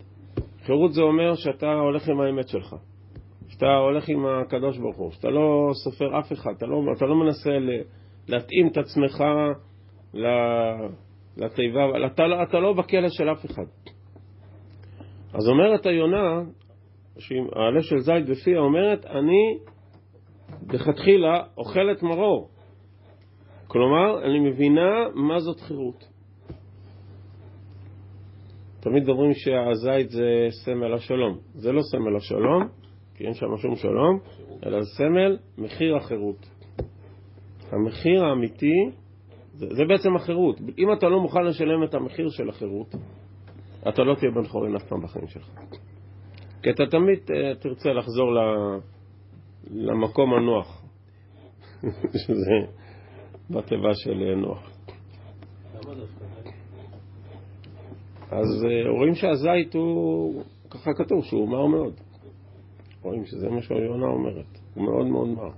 חירות 0.63 0.93
זה 0.93 1.03
אומר 1.03 1.35
שאתה 1.35 1.73
הולך 1.73 2.09
עם 2.09 2.21
האמת 2.21 2.49
שלך. 2.49 2.77
שאתה 3.49 3.67
הולך 3.67 4.09
עם 4.09 4.27
הקדוש 4.27 4.79
ברוך 4.79 4.97
הוא, 4.97 5.11
שאתה 5.11 5.29
לא 5.29 5.71
סופר 5.85 6.19
אף 6.19 6.33
אחד, 6.33 6.51
אתה 6.57 6.67
לא, 6.67 6.83
אתה 6.97 7.05
לא 7.05 7.15
מנסה 7.15 7.51
להתאים 8.29 8.69
את 8.69 8.77
עצמך 8.77 9.25
לתיבה, 11.37 12.07
אתה, 12.07 12.27
לא, 12.27 12.43
אתה 12.43 12.59
לא 12.59 12.73
בכלא 12.73 13.09
של 13.09 13.33
אף 13.33 13.47
אחד. 13.47 13.67
אז 15.35 15.49
אומרת 15.49 15.87
היונה, 15.87 16.41
העלה 17.53 17.83
של 17.83 17.99
זית 17.99 18.27
בפיה, 18.29 18.59
אומרת, 18.59 19.07
אני 19.07 19.59
לכתחילה 20.73 21.43
אוכלת 21.59 22.03
מרור. 22.03 22.49
כלומר, 23.77 24.25
אני 24.25 24.41
מבינה 24.41 25.09
מה 25.15 25.39
זאת 25.41 25.61
חירות. 25.61 26.05
תמיד 28.81 29.09
אומרים 29.09 29.33
שהזית 29.35 30.11
זה 30.11 30.49
סמל 30.65 30.95
השלום. 30.95 31.39
זה 31.55 31.73
לא 31.73 31.83
סמל 31.83 32.17
השלום, 32.17 32.69
כי 33.15 33.25
אין 33.25 33.35
שם 33.35 33.57
שום 33.57 33.77
שלום, 33.77 34.19
אלא 34.67 34.79
סמל 34.83 35.37
מחיר 35.59 35.97
החירות. 35.97 36.49
המחיר 37.73 38.25
האמיתי, 38.25 38.91
זה, 39.53 39.67
זה 39.75 39.85
בעצם 39.89 40.17
החירות. 40.17 40.61
אם 40.79 40.93
אתה 40.93 41.09
לא 41.09 41.21
מוכן 41.21 41.45
לשלם 41.45 41.85
את 41.85 41.95
המחיר 41.95 42.29
של 42.29 42.49
החירות, 42.49 42.95
אתה 43.89 44.03
לא 44.03 44.15
תהיה 44.15 44.31
בן 44.31 44.45
חורין 44.45 44.77
אף 44.77 44.83
פעם 44.89 45.03
בחיים 45.03 45.27
שלך. 45.27 45.49
כי 46.63 46.71
אתה 46.71 46.83
תמיד 46.91 47.19
uh, 47.19 47.63
תרצה 47.63 47.93
לחזור 47.93 48.33
ל, 48.33 48.39
למקום 49.71 50.35
הנוח, 50.35 50.85
שזה 52.27 52.86
בתיבה 53.51 53.95
של 53.95 54.23
אה, 54.23 54.35
נוח. 54.35 54.71
אז 58.31 58.65
uh, 58.65 58.89
רואים 58.99 59.15
שהזית 59.15 59.75
הוא, 59.75 60.43
ככה 60.71 60.91
כתוב, 60.95 61.25
שהוא 61.25 61.49
מר 61.49 61.67
מאוד. 61.67 61.95
רואים 63.03 63.25
שזה 63.25 63.49
מה 63.49 63.63
שהיונה 63.63 64.07
אומרת. 64.07 64.59
הוא 64.75 64.85
מאוד 64.85 65.07
מאוד 65.07 65.29
מר. 65.29 65.51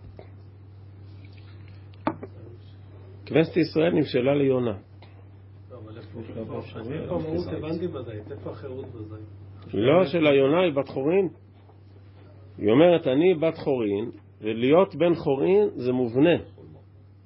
כנסת 3.26 3.56
ישראל 3.56 3.92
נמשלה 3.92 4.34
ליונה. 4.34 4.78
לא, 9.74 10.04
של 10.04 10.26
היונה 10.26 10.60
היא 10.60 10.72
בת 10.72 10.88
חורין. 10.88 11.28
היא 12.58 12.70
אומרת, 12.70 13.06
אני 13.06 13.34
בת 13.34 13.58
חורין, 13.58 14.10
ולהיות 14.40 14.94
בן 14.94 15.14
חורין 15.14 15.68
זה 15.76 15.92
מובנה. 15.92 16.57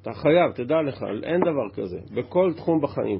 אתה 0.02 0.12
חייב, 0.12 0.52
תדע 0.54 0.82
לך, 0.82 1.04
אין 1.23 1.40
דבר 1.40 1.68
כזה. 1.75 1.99
בכל 2.14 2.52
תחום 2.56 2.80
בחיים. 2.80 3.18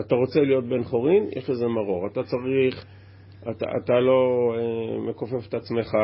אתה 0.00 0.14
רוצה 0.14 0.40
להיות 0.40 0.64
בן 0.64 0.82
חורין, 0.84 1.28
יש 1.36 1.50
לזה 1.50 1.66
מרור. 1.66 2.06
אתה 2.06 2.22
צריך, 2.22 2.86
אתה, 3.50 3.66
אתה 3.84 4.00
לא 4.00 4.54
אה, 4.56 4.98
מכופף 5.10 5.48
את 5.48 5.54
עצמך, 5.54 5.94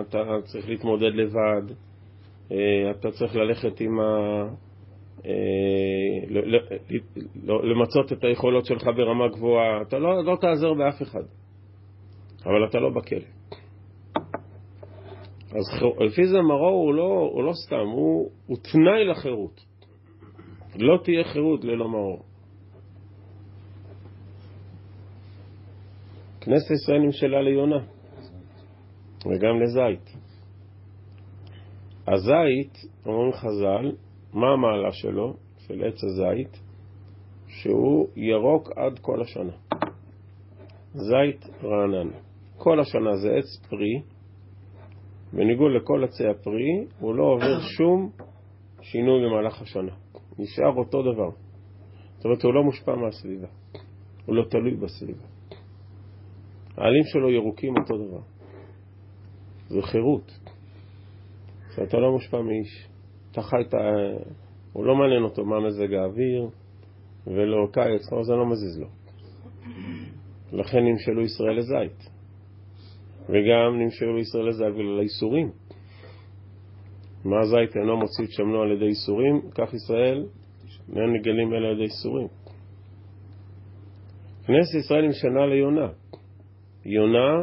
אתה 0.00 0.18
צריך 0.44 0.68
להתמודד 0.68 1.14
לבד, 1.14 1.74
אה, 2.52 2.90
אתה 2.90 3.10
צריך 3.10 3.36
ללכת 3.36 3.80
עם 3.80 4.00
ה... 4.00 4.42
אה, 5.26 6.42
למצות 7.44 8.12
את 8.12 8.24
היכולות 8.24 8.66
שלך 8.66 8.90
ברמה 8.96 9.28
גבוהה, 9.28 9.82
אתה 9.82 9.98
לא, 9.98 10.24
לא 10.24 10.36
תעזר 10.40 10.74
באף 10.74 11.02
אחד, 11.02 11.22
אבל 12.46 12.64
אתה 12.70 12.78
לא 12.78 12.90
בכלא. 12.90 13.39
אז 15.50 15.82
לפי 16.06 16.26
זה 16.26 16.40
מרור 16.40 16.84
הוא 16.86 16.94
לא, 16.94 17.30
הוא 17.32 17.44
לא 17.44 17.52
סתם, 17.66 17.86
הוא, 17.92 18.30
הוא 18.46 18.56
תנאי 18.56 19.04
לחירות. 19.10 19.60
לא 20.78 20.98
תהיה 21.04 21.24
חירות 21.24 21.64
ללא 21.64 21.88
מרור. 21.88 22.22
כנסת 26.40 26.70
ישראל 26.70 26.98
נמשלה 26.98 27.42
ליונה 27.42 27.84
וגם 29.26 29.60
לזית. 29.62 30.16
הזית, 32.08 32.78
אומרים 33.06 33.32
חז"ל, 33.32 33.92
מה 34.32 34.46
המעלה 34.46 34.92
שלו, 34.92 35.34
של 35.58 35.84
עץ 35.84 36.04
הזית? 36.04 36.60
שהוא 37.48 38.08
ירוק 38.16 38.70
עד 38.76 38.98
כל 38.98 39.22
השנה. 39.22 39.52
זית 40.92 41.46
רענן. 41.62 42.08
כל 42.56 42.80
השנה 42.80 43.16
זה 43.16 43.28
עץ 43.30 43.66
פרי, 43.68 44.02
בניגוד 45.32 45.72
לכל 45.72 46.04
עצי 46.04 46.26
הפרי, 46.26 46.86
הוא 47.00 47.14
לא 47.14 47.24
עובר 47.24 47.60
שום 47.76 48.10
שינוי 48.82 49.26
במהלך 49.26 49.62
השנה. 49.62 49.92
נשאר 50.38 50.76
אותו 50.76 51.02
דבר. 51.02 51.30
זאת 52.16 52.24
אומרת, 52.24 52.42
הוא 52.42 52.54
לא 52.54 52.62
מושפע 52.62 52.94
מהסביבה. 52.94 53.46
הוא 54.26 54.36
לא 54.36 54.44
תלוי 54.50 54.74
בסביבה. 54.74 55.24
העלים 56.76 57.04
שלו 57.04 57.30
ירוקים 57.30 57.74
אותו 57.76 57.96
דבר. 57.96 58.20
זה 59.68 59.82
חירות. 59.82 60.38
שאתה 61.76 61.96
לא 61.96 62.12
מושפע 62.12 62.40
מאיש. 62.40 62.88
אתה 63.32 63.42
חי 63.42 63.56
את 63.68 63.74
ה... 63.74 63.78
הוא 64.72 64.84
לא 64.84 64.94
מעניין 64.94 65.22
אותו 65.22 65.44
מה 65.44 65.60
מזג 65.60 65.94
האוויר, 65.94 66.48
ולא 67.26 67.66
קיץ, 67.72 68.12
לא, 68.12 68.24
זה 68.24 68.32
לא 68.32 68.46
מזיז 68.46 68.80
לו. 68.80 68.86
לכן 70.52 70.78
נמשלו 70.78 71.22
ישראל 71.22 71.58
לזית. 71.58 72.09
וגם 73.30 73.80
נמשלו 73.80 74.16
לישראל 74.16 74.48
לזית 74.48 74.74
בגלל 74.74 74.98
האיסורים. 74.98 75.50
מה 77.24 77.40
הזית 77.40 77.76
אינו 77.76 77.96
מוציא 77.96 78.24
את 78.24 78.30
שמנו 78.30 78.62
על 78.62 78.72
ידי 78.72 78.84
איסורים, 78.84 79.40
כך 79.54 79.74
ישראל 79.74 80.26
אין 80.96 81.12
נגלים 81.12 81.54
אלא 81.54 81.66
על 81.68 81.74
ידי 81.74 81.82
איסורים. 81.82 82.28
כנסת 84.46 84.74
ישראל 84.74 85.06
נמשנה 85.06 85.46
ליונה. 85.46 85.88
יונה, 86.84 87.42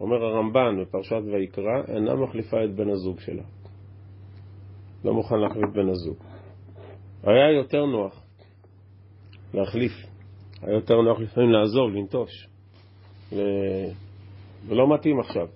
אומר 0.00 0.24
הרמב"ן 0.24 0.82
בפרשת 0.82 1.22
ויקרא, 1.32 1.82
אינה 1.88 2.14
מחליפה 2.14 2.64
את 2.64 2.74
בן 2.74 2.90
הזוג 2.90 3.20
שלה. 3.20 3.42
לא 5.04 5.14
מוכן 5.14 5.36
להחליף 5.36 5.70
בן 5.72 5.88
הזוג. 5.88 6.16
היה 7.22 7.50
יותר 7.50 7.86
נוח 7.86 8.22
להחליף, 9.54 9.92
היה 10.62 10.74
יותר 10.74 11.00
נוח 11.00 11.20
לפעמים 11.20 11.50
לעזוב, 11.50 11.90
לנטוש. 11.90 12.48
ולא 14.68 14.94
מתאים 14.94 15.20
עכשיו. 15.20 15.46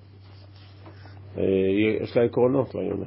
אה, 1.39 1.43
יש 2.03 2.17
לה 2.17 2.23
עקרונות 2.23 2.75
ליונה. 2.75 3.07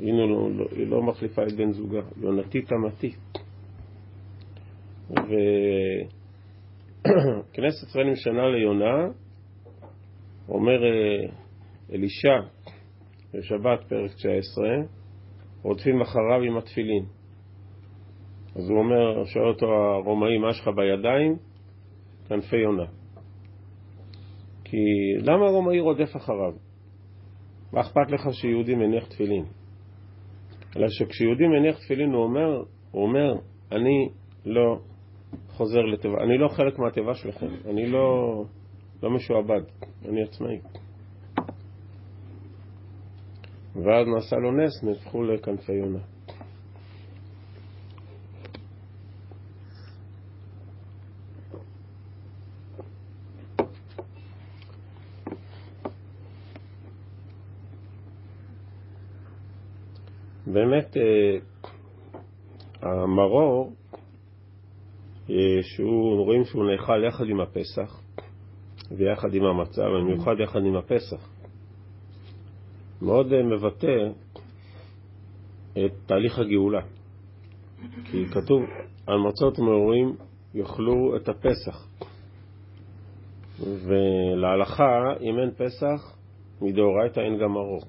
הנה, 0.00 0.26
לא, 0.26 0.50
לא, 0.50 0.66
היא 0.76 0.86
לא 0.86 1.02
מחליפה 1.02 1.42
את 1.42 1.52
בן 1.52 1.72
זוגה, 1.72 2.00
יונתי 2.20 2.62
תמתי. 2.62 3.12
וכנסת 7.50 7.86
ישראל 7.88 8.10
משנה 8.10 8.48
ליונה, 8.48 9.08
אומר 10.48 10.84
אה, 10.84 11.28
אלישע 11.92 12.40
בשבת 13.34 13.84
פרק 13.88 14.10
19, 14.12 14.64
רודפים 15.62 16.00
אחריו 16.00 16.42
עם 16.42 16.56
התפילין. 16.56 17.04
אז 18.56 18.70
הוא 18.70 18.78
אומר, 18.78 19.24
שואל 19.24 19.48
אותו 19.48 19.66
הרומאי, 19.66 20.38
מה 20.38 20.50
יש 20.50 20.60
לך 20.60 20.68
בידיים? 20.76 21.36
כנפי 22.28 22.56
יונה. 22.56 22.99
כי 24.70 24.76
למה 25.22 25.46
הרומאי 25.46 25.80
רודף 25.80 26.16
אחריו? 26.16 26.52
מה 27.72 27.80
אכפת 27.80 28.10
לך 28.10 28.34
שיהודי 28.34 28.74
מניח 28.74 29.06
תפילין? 29.06 29.44
אלא 30.76 30.86
שכשיהודי 30.88 31.46
מניח 31.46 31.78
תפילין 31.78 32.12
הוא 32.12 32.24
אומר, 32.24 32.62
הוא 32.90 33.02
אומר, 33.02 33.34
אני 33.72 34.08
לא 34.44 34.78
חוזר 35.48 35.80
לתיבה, 35.80 36.14
אני 36.24 36.38
לא 36.38 36.48
חלק 36.48 36.78
מהתיבה 36.78 37.14
שלכם, 37.14 37.46
אני 37.70 37.86
לא, 37.86 38.44
לא 39.02 39.10
משועבד, 39.10 39.62
אני 40.08 40.22
עצמאי. 40.22 40.58
ואז 43.74 44.06
נעשה 44.14 44.36
לו 44.36 44.52
נס, 44.52 44.84
נהפכו 44.84 45.22
לכנפי 45.22 45.72
יונה. 45.72 46.09
באמת, 60.52 60.96
אה, 60.96 61.38
המרור, 62.82 63.72
אה, 65.30 65.34
שהוא, 65.62 66.24
רואים 66.24 66.44
שהוא 66.44 66.64
נאכל 66.64 67.04
יחד 67.08 67.24
עם 67.28 67.40
הפסח 67.40 68.02
ויחד 68.90 69.34
עם 69.34 69.44
המצה, 69.44 69.82
במיוחד 69.82 70.34
יחד 70.42 70.60
עם 70.66 70.76
הפסח. 70.76 71.28
מאוד 73.02 73.32
אה, 73.32 73.42
מבטא 73.42 74.10
את 75.72 75.92
תהליך 76.06 76.38
הגאולה. 76.38 76.80
כי 78.04 78.26
כתוב, 78.26 78.62
על 79.06 79.18
מצות 79.18 79.58
מעורים 79.58 80.16
יאכלו 80.54 81.16
את 81.16 81.28
הפסח. 81.28 81.88
ולהלכה, 83.60 85.12
אם 85.20 85.38
אין 85.38 85.50
פסח, 85.50 86.16
מדאורייתא 86.62 87.20
אין 87.20 87.38
גם 87.38 87.52
מרור. 87.52 87.82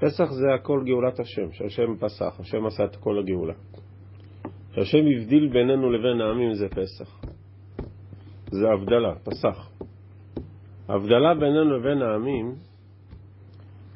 פסח 0.00 0.30
זה 0.30 0.54
הכל 0.54 0.82
גאולת 0.86 1.20
השם, 1.20 1.52
שהשם 1.52 1.96
פסח, 2.00 2.40
השם 2.40 2.66
עשה 2.66 2.84
את 2.84 2.96
כל 2.96 3.18
הגאולה. 3.18 3.54
שהשם 4.74 4.98
הבדיל 5.16 5.48
בינינו 5.48 5.90
לבין 5.90 6.20
העמים 6.20 6.54
זה 6.54 6.68
פסח. 6.68 7.20
זה 8.50 8.66
הבדלה, 8.70 9.14
פסח. 9.24 9.70
ההבדלה 10.88 11.34
בינינו 11.34 11.78
לבין 11.78 12.02
העמים 12.02 12.54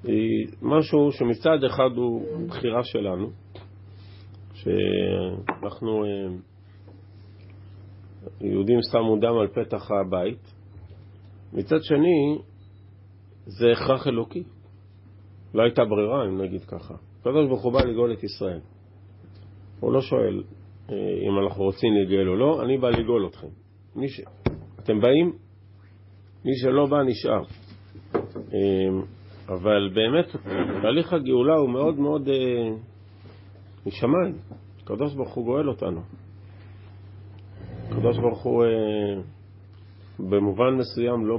היא 0.04 0.46
משהו 0.62 1.12
שמצד 1.12 1.64
אחד 1.66 1.96
הוא 1.96 2.46
בחירה 2.48 2.84
שלנו, 2.84 3.30
שאנחנו 4.54 6.04
אה, 6.04 6.08
יהודים 8.40 8.78
שמו 8.92 9.16
דם 9.16 9.38
על 9.38 9.48
פתח 9.48 9.90
הבית, 9.90 10.52
מצד 11.52 11.82
שני 11.82 12.38
זה 13.46 13.66
הכרח 13.72 14.06
אלוקי. 14.06 14.42
לא 15.54 15.62
הייתה 15.62 15.84
ברירה, 15.84 16.26
אם 16.26 16.42
נגיד 16.42 16.64
ככה. 16.64 16.94
הקדוש 17.20 17.46
ברוך 17.46 17.62
הוא 17.62 17.72
בא 17.72 17.84
לגאול 17.84 18.12
את 18.12 18.24
ישראל. 18.24 18.60
הוא 19.80 19.92
לא 19.92 20.00
שואל 20.00 20.42
אה, 20.90 20.96
אם 20.96 21.38
אנחנו 21.38 21.64
רוצים 21.64 21.92
לגאול 21.94 22.28
או 22.28 22.36
לא, 22.36 22.62
אני 22.62 22.78
בא 22.78 22.88
לגאול 22.88 23.26
אתכם. 23.26 23.46
ש... 24.08 24.20
אתם 24.80 25.00
באים? 25.00 25.32
מי 26.44 26.50
שלא 26.62 26.86
בא 26.86 27.02
נשאר. 27.02 27.42
אה, 28.36 28.60
אבל 29.48 29.90
באמת, 29.94 30.26
תהליך 30.82 31.12
הגאולה 31.12 31.54
הוא 31.54 31.70
מאוד 31.70 31.98
מאוד 31.98 32.28
אה, 32.28 32.70
משמיים. 33.86 34.34
הקדוש 34.82 35.14
ברוך 35.14 35.34
הוא 35.34 35.44
גואל 35.44 35.68
אותנו. 35.68 36.00
הקדוש 37.90 38.18
ברוך 38.18 38.42
הוא 38.42 38.64
במובן 40.18 40.74
מסוים 40.78 41.26
לא, 41.26 41.38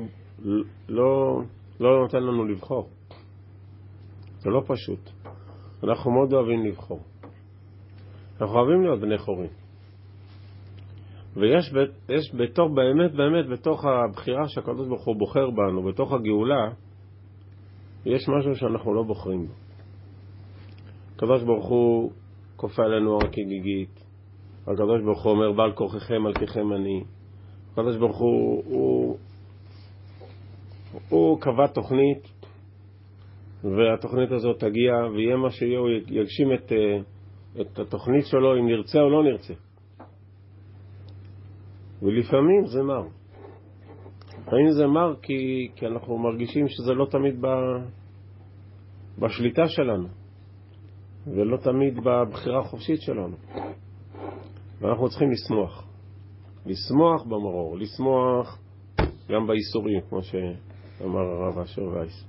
לא, 0.89 1.41
לא 1.79 2.01
נותן 2.01 2.23
לנו 2.23 2.45
לבחור. 2.45 2.89
זה 4.41 4.49
לא 4.49 4.63
פשוט. 4.67 5.09
אנחנו 5.83 6.11
מאוד 6.11 6.33
אוהבים 6.33 6.65
לבחור. 6.65 6.99
אנחנו 8.41 8.55
אוהבים 8.59 8.81
להיות 8.81 8.99
בני 8.99 9.17
חורים. 9.17 9.49
ויש 11.33 11.73
יש 12.09 12.35
בתוך, 12.35 12.71
באמת 12.75 13.11
באמת, 13.11 13.49
בתוך 13.49 13.85
הבחירה 13.85 14.47
שהקדוש 14.47 14.87
ברוך 14.87 15.05
הוא 15.05 15.15
בוחר 15.15 15.49
בנו, 15.49 15.83
בתוך 15.83 16.13
הגאולה, 16.13 16.69
יש 18.05 18.29
משהו 18.29 18.55
שאנחנו 18.55 18.93
לא 18.93 19.03
בוחרים 19.03 19.47
בו. 19.47 19.53
הקדוש 21.15 21.43
ברוך 21.43 21.65
הוא 21.65 22.11
כופה 22.55 22.83
עלינו 22.83 23.13
הר 23.13 23.27
כגיגית, 23.31 24.05
הקדוש 24.61 25.01
ברוך 25.05 25.23
הוא 25.23 25.31
אומר, 25.31 25.51
בעל 25.51 25.71
כורחכם 25.71 26.21
מלככם 26.21 26.73
אני. 26.73 27.03
הקדוש 27.71 27.97
ברוך 27.97 28.17
הוא, 28.17 28.63
הוא, 28.65 29.17
הוא 31.09 31.41
קבע 31.41 31.67
תוכנית 31.67 32.40
והתוכנית 33.63 34.31
הזאת 34.31 34.59
תגיע, 34.59 34.93
ויהיה 35.13 35.35
מה 35.35 35.51
שיהיה, 35.51 35.79
הוא 35.79 35.89
יגשים 36.07 36.53
את, 36.53 36.71
אה, 36.71 36.99
את 37.61 37.79
התוכנית 37.79 38.25
שלו, 38.25 38.59
אם 38.59 38.67
נרצה 38.67 38.99
או 38.99 39.09
לא 39.09 39.23
נרצה. 39.23 39.53
ולפעמים 42.01 42.65
זה 42.65 42.83
מר. 42.83 43.03
לפעמים 44.41 44.71
זה 44.71 44.87
מר 44.87 45.15
כי, 45.21 45.69
כי 45.75 45.87
אנחנו 45.87 46.17
מרגישים 46.17 46.67
שזה 46.67 46.93
לא 46.93 47.05
תמיד 47.05 47.41
ב, 47.41 47.47
בשליטה 49.19 49.67
שלנו, 49.67 50.07
ולא 51.27 51.57
תמיד 51.57 51.99
בבחירה 52.03 52.59
החופשית 52.59 53.01
שלנו. 53.01 53.35
ואנחנו 54.81 55.09
צריכים 55.09 55.31
לשמוח. 55.31 55.87
לשמוח 56.65 57.23
במרור, 57.23 57.77
לשמוח 57.77 58.59
גם 59.29 59.47
בייסורים, 59.47 60.01
כמו 60.09 60.19
שאמר 60.23 61.19
הרב 61.19 61.59
אשר 61.59 61.83
וייס. 61.83 62.25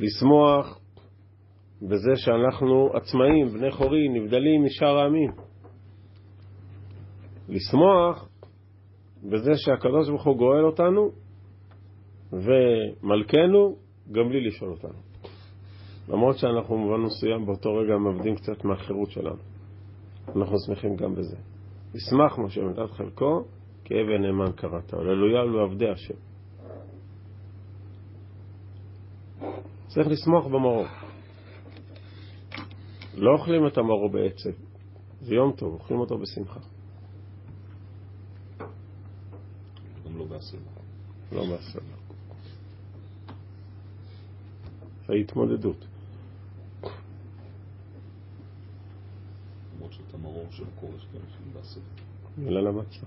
לשמוח 0.00 0.80
בזה 1.82 2.16
שאנחנו 2.16 2.90
עצמאים, 2.94 3.48
בני 3.48 3.70
חורי, 3.70 4.08
נבדלים 4.08 4.64
משאר 4.64 4.98
העמים. 4.98 5.30
לשמוח 7.48 8.28
בזה 9.22 9.50
שהקדוש 9.56 10.08
ברוך 10.08 10.26
הוא 10.26 10.36
גואל 10.36 10.64
אותנו 10.64 11.10
ומלכנו 12.32 13.76
גם 14.12 14.28
בלי 14.28 14.46
לשאול 14.46 14.70
אותנו. 14.70 14.98
למרות 16.08 16.38
שאנחנו 16.38 16.74
במובן 16.76 17.00
מסוים 17.00 17.46
באותו 17.46 17.74
רגע 17.74 17.96
מאבדים 17.96 18.34
קצת 18.36 18.64
מהחירות 18.64 19.10
שלנו. 19.10 19.42
אנחנו 20.36 20.56
שמחים 20.66 20.96
גם 20.96 21.14
בזה. 21.14 21.36
ישמח 21.94 22.38
משה 22.38 22.60
מדת 22.60 22.90
חלקו, 22.90 23.44
כי 23.84 23.94
אבן 23.94 24.22
נאמן 24.22 24.52
קראת. 24.52 24.92
הללויה 24.94 25.44
לעבדי 25.44 25.88
השם. 25.88 26.29
צריך 29.94 30.08
לשמוח 30.08 30.46
במרור. 30.46 30.86
לא 33.14 33.30
אוכלים 33.30 33.66
את 33.66 33.78
המרור 33.78 34.08
בעצב, 34.08 34.50
זה 35.20 35.34
יום 35.34 35.52
טוב, 35.52 35.74
אוכלים 35.74 36.00
אותו 36.00 36.18
בשמחה. 36.18 36.60
גם 40.06 40.18
לא 40.18 40.24
בהסלמה. 40.24 40.70
לא 41.32 41.44
בהסלמה. 41.50 41.96
זה 45.06 45.14
התמודדות. 45.14 45.86
למרות 49.74 49.92
שאת 49.92 50.14
המרור 50.14 50.46
של 50.50 50.64
הכורש 50.76 51.06
גם 51.14 51.20
אוכלים 51.20 51.52
בהסלמה. 51.54 51.86
מילה 52.38 52.60
למצה. 52.60 53.06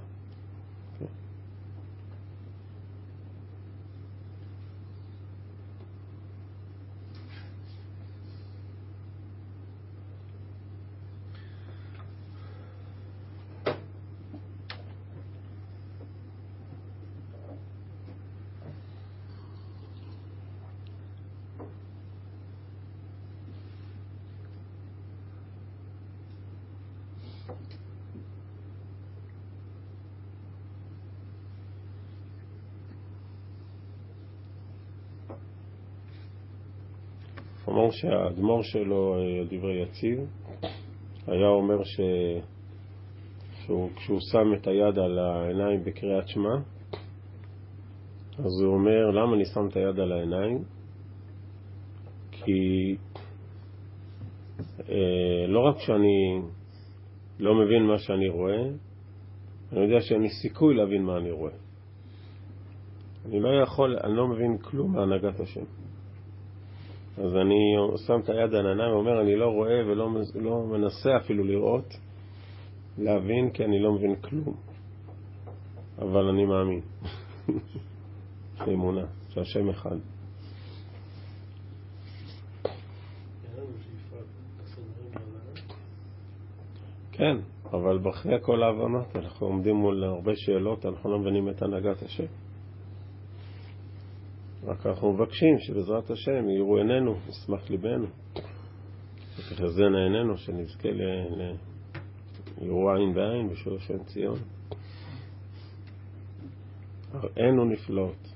אמר 37.83 37.91
שהאדמו"ר 37.91 38.63
שלו, 38.63 39.15
אה, 39.15 39.43
דברי 39.49 39.81
יציב, 39.81 40.19
היה 41.27 41.47
אומר 41.47 41.83
ש... 41.83 41.99
שהוא, 43.65 43.89
כשהוא 43.95 44.19
שם 44.31 44.53
את 44.53 44.67
היד 44.67 44.99
על 44.99 45.19
העיניים 45.19 45.83
בקריאת 45.83 46.27
שמע, 46.27 46.55
אז 48.39 48.61
הוא 48.61 48.73
אומר, 48.73 49.11
למה 49.11 49.35
אני 49.35 49.45
שם 49.45 49.67
את 49.67 49.75
היד 49.75 49.99
על 49.99 50.11
העיניים? 50.11 50.63
כי 52.31 52.95
אה, 54.79 55.47
לא 55.47 55.59
רק 55.59 55.79
שאני 55.79 56.41
לא 57.39 57.55
מבין 57.55 57.83
מה 57.83 57.97
שאני 57.97 58.29
רואה, 58.29 58.63
אני 59.71 59.81
יודע 59.81 60.01
שאין 60.01 60.21
לי 60.21 60.29
סיכוי 60.29 60.75
להבין 60.75 61.03
מה 61.03 61.17
אני 61.17 61.31
רואה. 61.31 61.53
אני 63.25 63.39
לא 63.39 63.49
יכול, 63.63 63.97
אני 64.03 64.15
לא 64.15 64.27
מבין 64.27 64.57
כלום 64.57 64.93
מהנהגת 64.93 65.39
השם. 65.39 65.63
אז 67.17 67.35
אני 67.35 67.75
שם 68.07 68.19
את 68.23 68.29
היד 68.29 68.55
על 68.55 68.65
העיניים 68.67 68.93
ואומר, 68.93 69.21
אני 69.21 69.35
לא 69.35 69.45
רואה 69.45 69.85
ולא 69.87 70.09
לא 70.35 70.63
מנסה 70.65 71.17
אפילו 71.17 71.43
לראות, 71.43 71.93
להבין, 72.97 73.49
כי 73.49 73.65
אני 73.65 73.79
לא 73.79 73.93
מבין 73.93 74.15
כלום. 74.15 74.55
אבל 75.97 76.29
אני 76.29 76.45
מאמין. 76.45 76.81
יש 78.55 78.61
לי 78.67 78.73
אמונה 78.73 79.05
שהשם 79.29 79.69
אחד. 79.69 79.95
כן, 87.11 87.37
אבל 87.73 87.99
אחרי 88.09 88.37
כל 88.41 88.63
ההבנות 88.63 89.15
אנחנו 89.15 89.47
עומדים 89.47 89.75
מול 89.75 90.03
הרבה 90.03 90.31
שאלות, 90.35 90.85
אנחנו 90.85 91.11
לא 91.11 91.19
מבינים 91.19 91.49
את 91.49 91.61
הנהגת 91.61 92.01
השם. 92.01 92.42
רק 94.65 94.85
אנחנו 94.85 95.13
מבקשים 95.13 95.59
שבעזרת 95.59 96.11
השם 96.11 96.49
יראו 96.49 96.77
עינינו, 96.77 97.15
ישמח 97.29 97.69
ליבנו, 97.69 98.07
ותחזינה 99.37 100.03
עינינו, 100.03 100.37
שנזכה 100.37 100.89
ליראו 102.61 102.91
עין 102.95 103.13
בעין 103.13 103.49
בשביל 103.49 103.75
השם 103.75 104.03
ציון. 104.03 104.39
הראינו 107.13 107.65
נפלאות. 107.65 108.33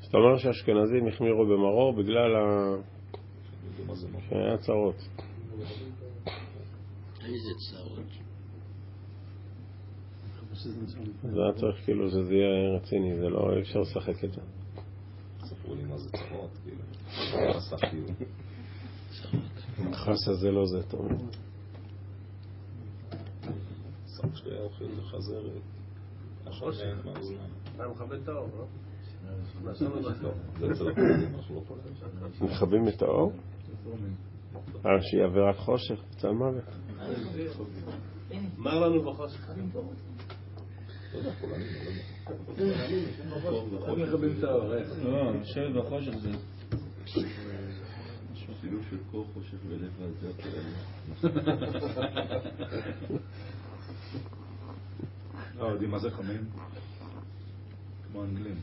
זאת 0.00 0.14
אומרת 0.14 0.38
שהאשכנזים 0.38 1.06
החמירו 1.06 1.46
במרור 1.46 1.92
בגלל 1.92 2.36
ה... 2.36 2.74
יודעים 3.78 5.29
זה 5.60 5.74
מרור. 5.74 6.36
שהיה 7.20 7.54
צרות. 7.70 7.98
איזה 10.50 10.86
צרות. 10.86 11.32
זה 11.34 11.42
היה 11.42 11.52
צריך 11.52 11.84
כאילו 11.84 12.10
שזה 12.10 12.34
יהיה 12.34 12.76
רציני, 12.76 13.16
זה 13.16 13.28
לא, 13.28 13.52
אי 13.56 13.60
אפשר 13.60 13.80
לשחק 13.80 14.24
את 14.24 14.32
זה. 14.32 14.40
ספרו 15.44 15.74
לי 15.74 15.82
מה 15.84 15.98
זה 15.98 16.10
צרות, 16.10 16.50
כאילו. 16.64 16.82
חסה 19.92 20.34
זה 20.34 20.50
לא 20.50 20.66
זה, 20.66 20.82
טוב. 20.82 21.08
סבא 24.06 24.34
שלי 24.34 24.50
היה 24.50 24.62
אוכל 24.62 24.84
חזרת. 25.02 25.62
השמן, 26.46 26.72
מה 27.04 27.22
זה? 27.22 27.34
אתה 27.76 27.88
מכבד 27.88 28.18
את 28.22 28.28
האור, 28.28 28.48
לא? 28.58 28.64
לא. 30.22 30.32
מכבים 32.40 32.88
את 32.88 33.02
האור? 33.02 33.32
אה, 34.86 34.90
שהיא 35.02 35.22
עבירת 35.24 35.56
חושך, 35.56 36.00
צל 36.10 36.30
מוות. 36.30 36.64
אמר 38.58 38.80
לנו 38.80 39.02
בחושך. 39.02 39.50
לא. 45.04 45.32
שילוב 48.60 48.82
של 48.90 48.96
קור 49.10 49.26
חושך. 49.34 49.56
לא, 55.58 55.64
יודעים 55.64 55.90
מה 55.90 55.98
זה 55.98 56.10
חמים? 56.10 56.46
כמו 58.12 58.24
אנגלים. 58.24 58.56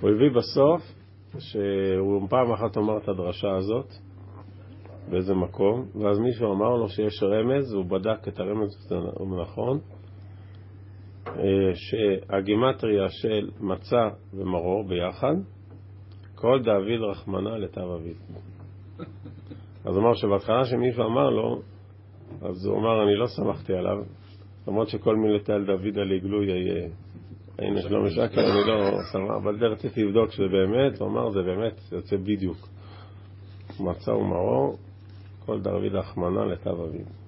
הוא 0.00 0.10
הביא 0.10 0.30
בסוף 0.30 0.99
שהוא 1.38 2.28
פעם 2.28 2.52
אחת 2.52 2.76
אמר 2.76 2.98
את 2.98 3.08
הדרשה 3.08 3.56
הזאת 3.56 3.86
באיזה 5.10 5.34
מקום, 5.34 5.86
ואז 5.94 6.18
מישהו 6.18 6.52
אמר 6.52 6.76
לו 6.76 6.88
שיש 6.88 7.22
רמז, 7.22 7.72
והוא 7.72 7.84
בדק 7.84 8.28
את 8.28 8.40
הרמז, 8.40 8.92
נכון, 9.42 9.78
אה, 11.26 11.32
שהגימטריה 11.74 13.08
של 13.08 13.50
מצה 13.60 14.08
ומרור 14.34 14.88
ביחד, 14.88 15.34
כל 16.34 16.62
דאביד 16.62 17.00
רחמנא 17.00 17.48
לטב 17.48 17.80
אביו. 17.80 18.14
אז 19.84 19.96
הוא 19.96 20.04
אמר 20.04 20.14
שבהתחלה 20.14 20.64
שמישהו 20.64 21.04
אמר 21.04 21.30
לו, 21.30 21.60
אז 22.42 22.66
הוא 22.66 22.78
אמר, 22.78 23.02
אני 23.04 23.14
לא 23.14 23.26
סמכתי 23.26 23.72
עליו, 23.72 23.96
למרות 24.68 24.88
שכל 24.88 25.16
מילותיי 25.16 25.54
על 25.54 25.64
דוד 25.64 25.98
על 25.98 26.12
עגלוי 26.12 26.52
היה 26.52 26.88
הנה 27.58 27.82
שלום 27.82 28.06
משקר, 28.06 28.40
אני 28.40 28.66
לא 28.66 28.98
סמך, 29.12 29.30
אבל 29.42 29.58
זה 29.58 29.66
רציתי 29.66 30.04
לבדוק 30.04 30.32
שזה 30.32 30.48
באמת, 30.48 31.00
הוא 31.00 31.08
אמר, 31.08 31.30
זה 31.30 31.42
באמת 31.42 31.80
יוצא 31.92 32.16
בדיוק. 32.16 32.68
מצה 33.80 34.14
ומרור, 34.14 34.78
כל 35.46 35.60
דוד 35.60 35.94
רחמנא 35.94 36.40
לטב 36.40 36.80
אביו. 36.80 37.19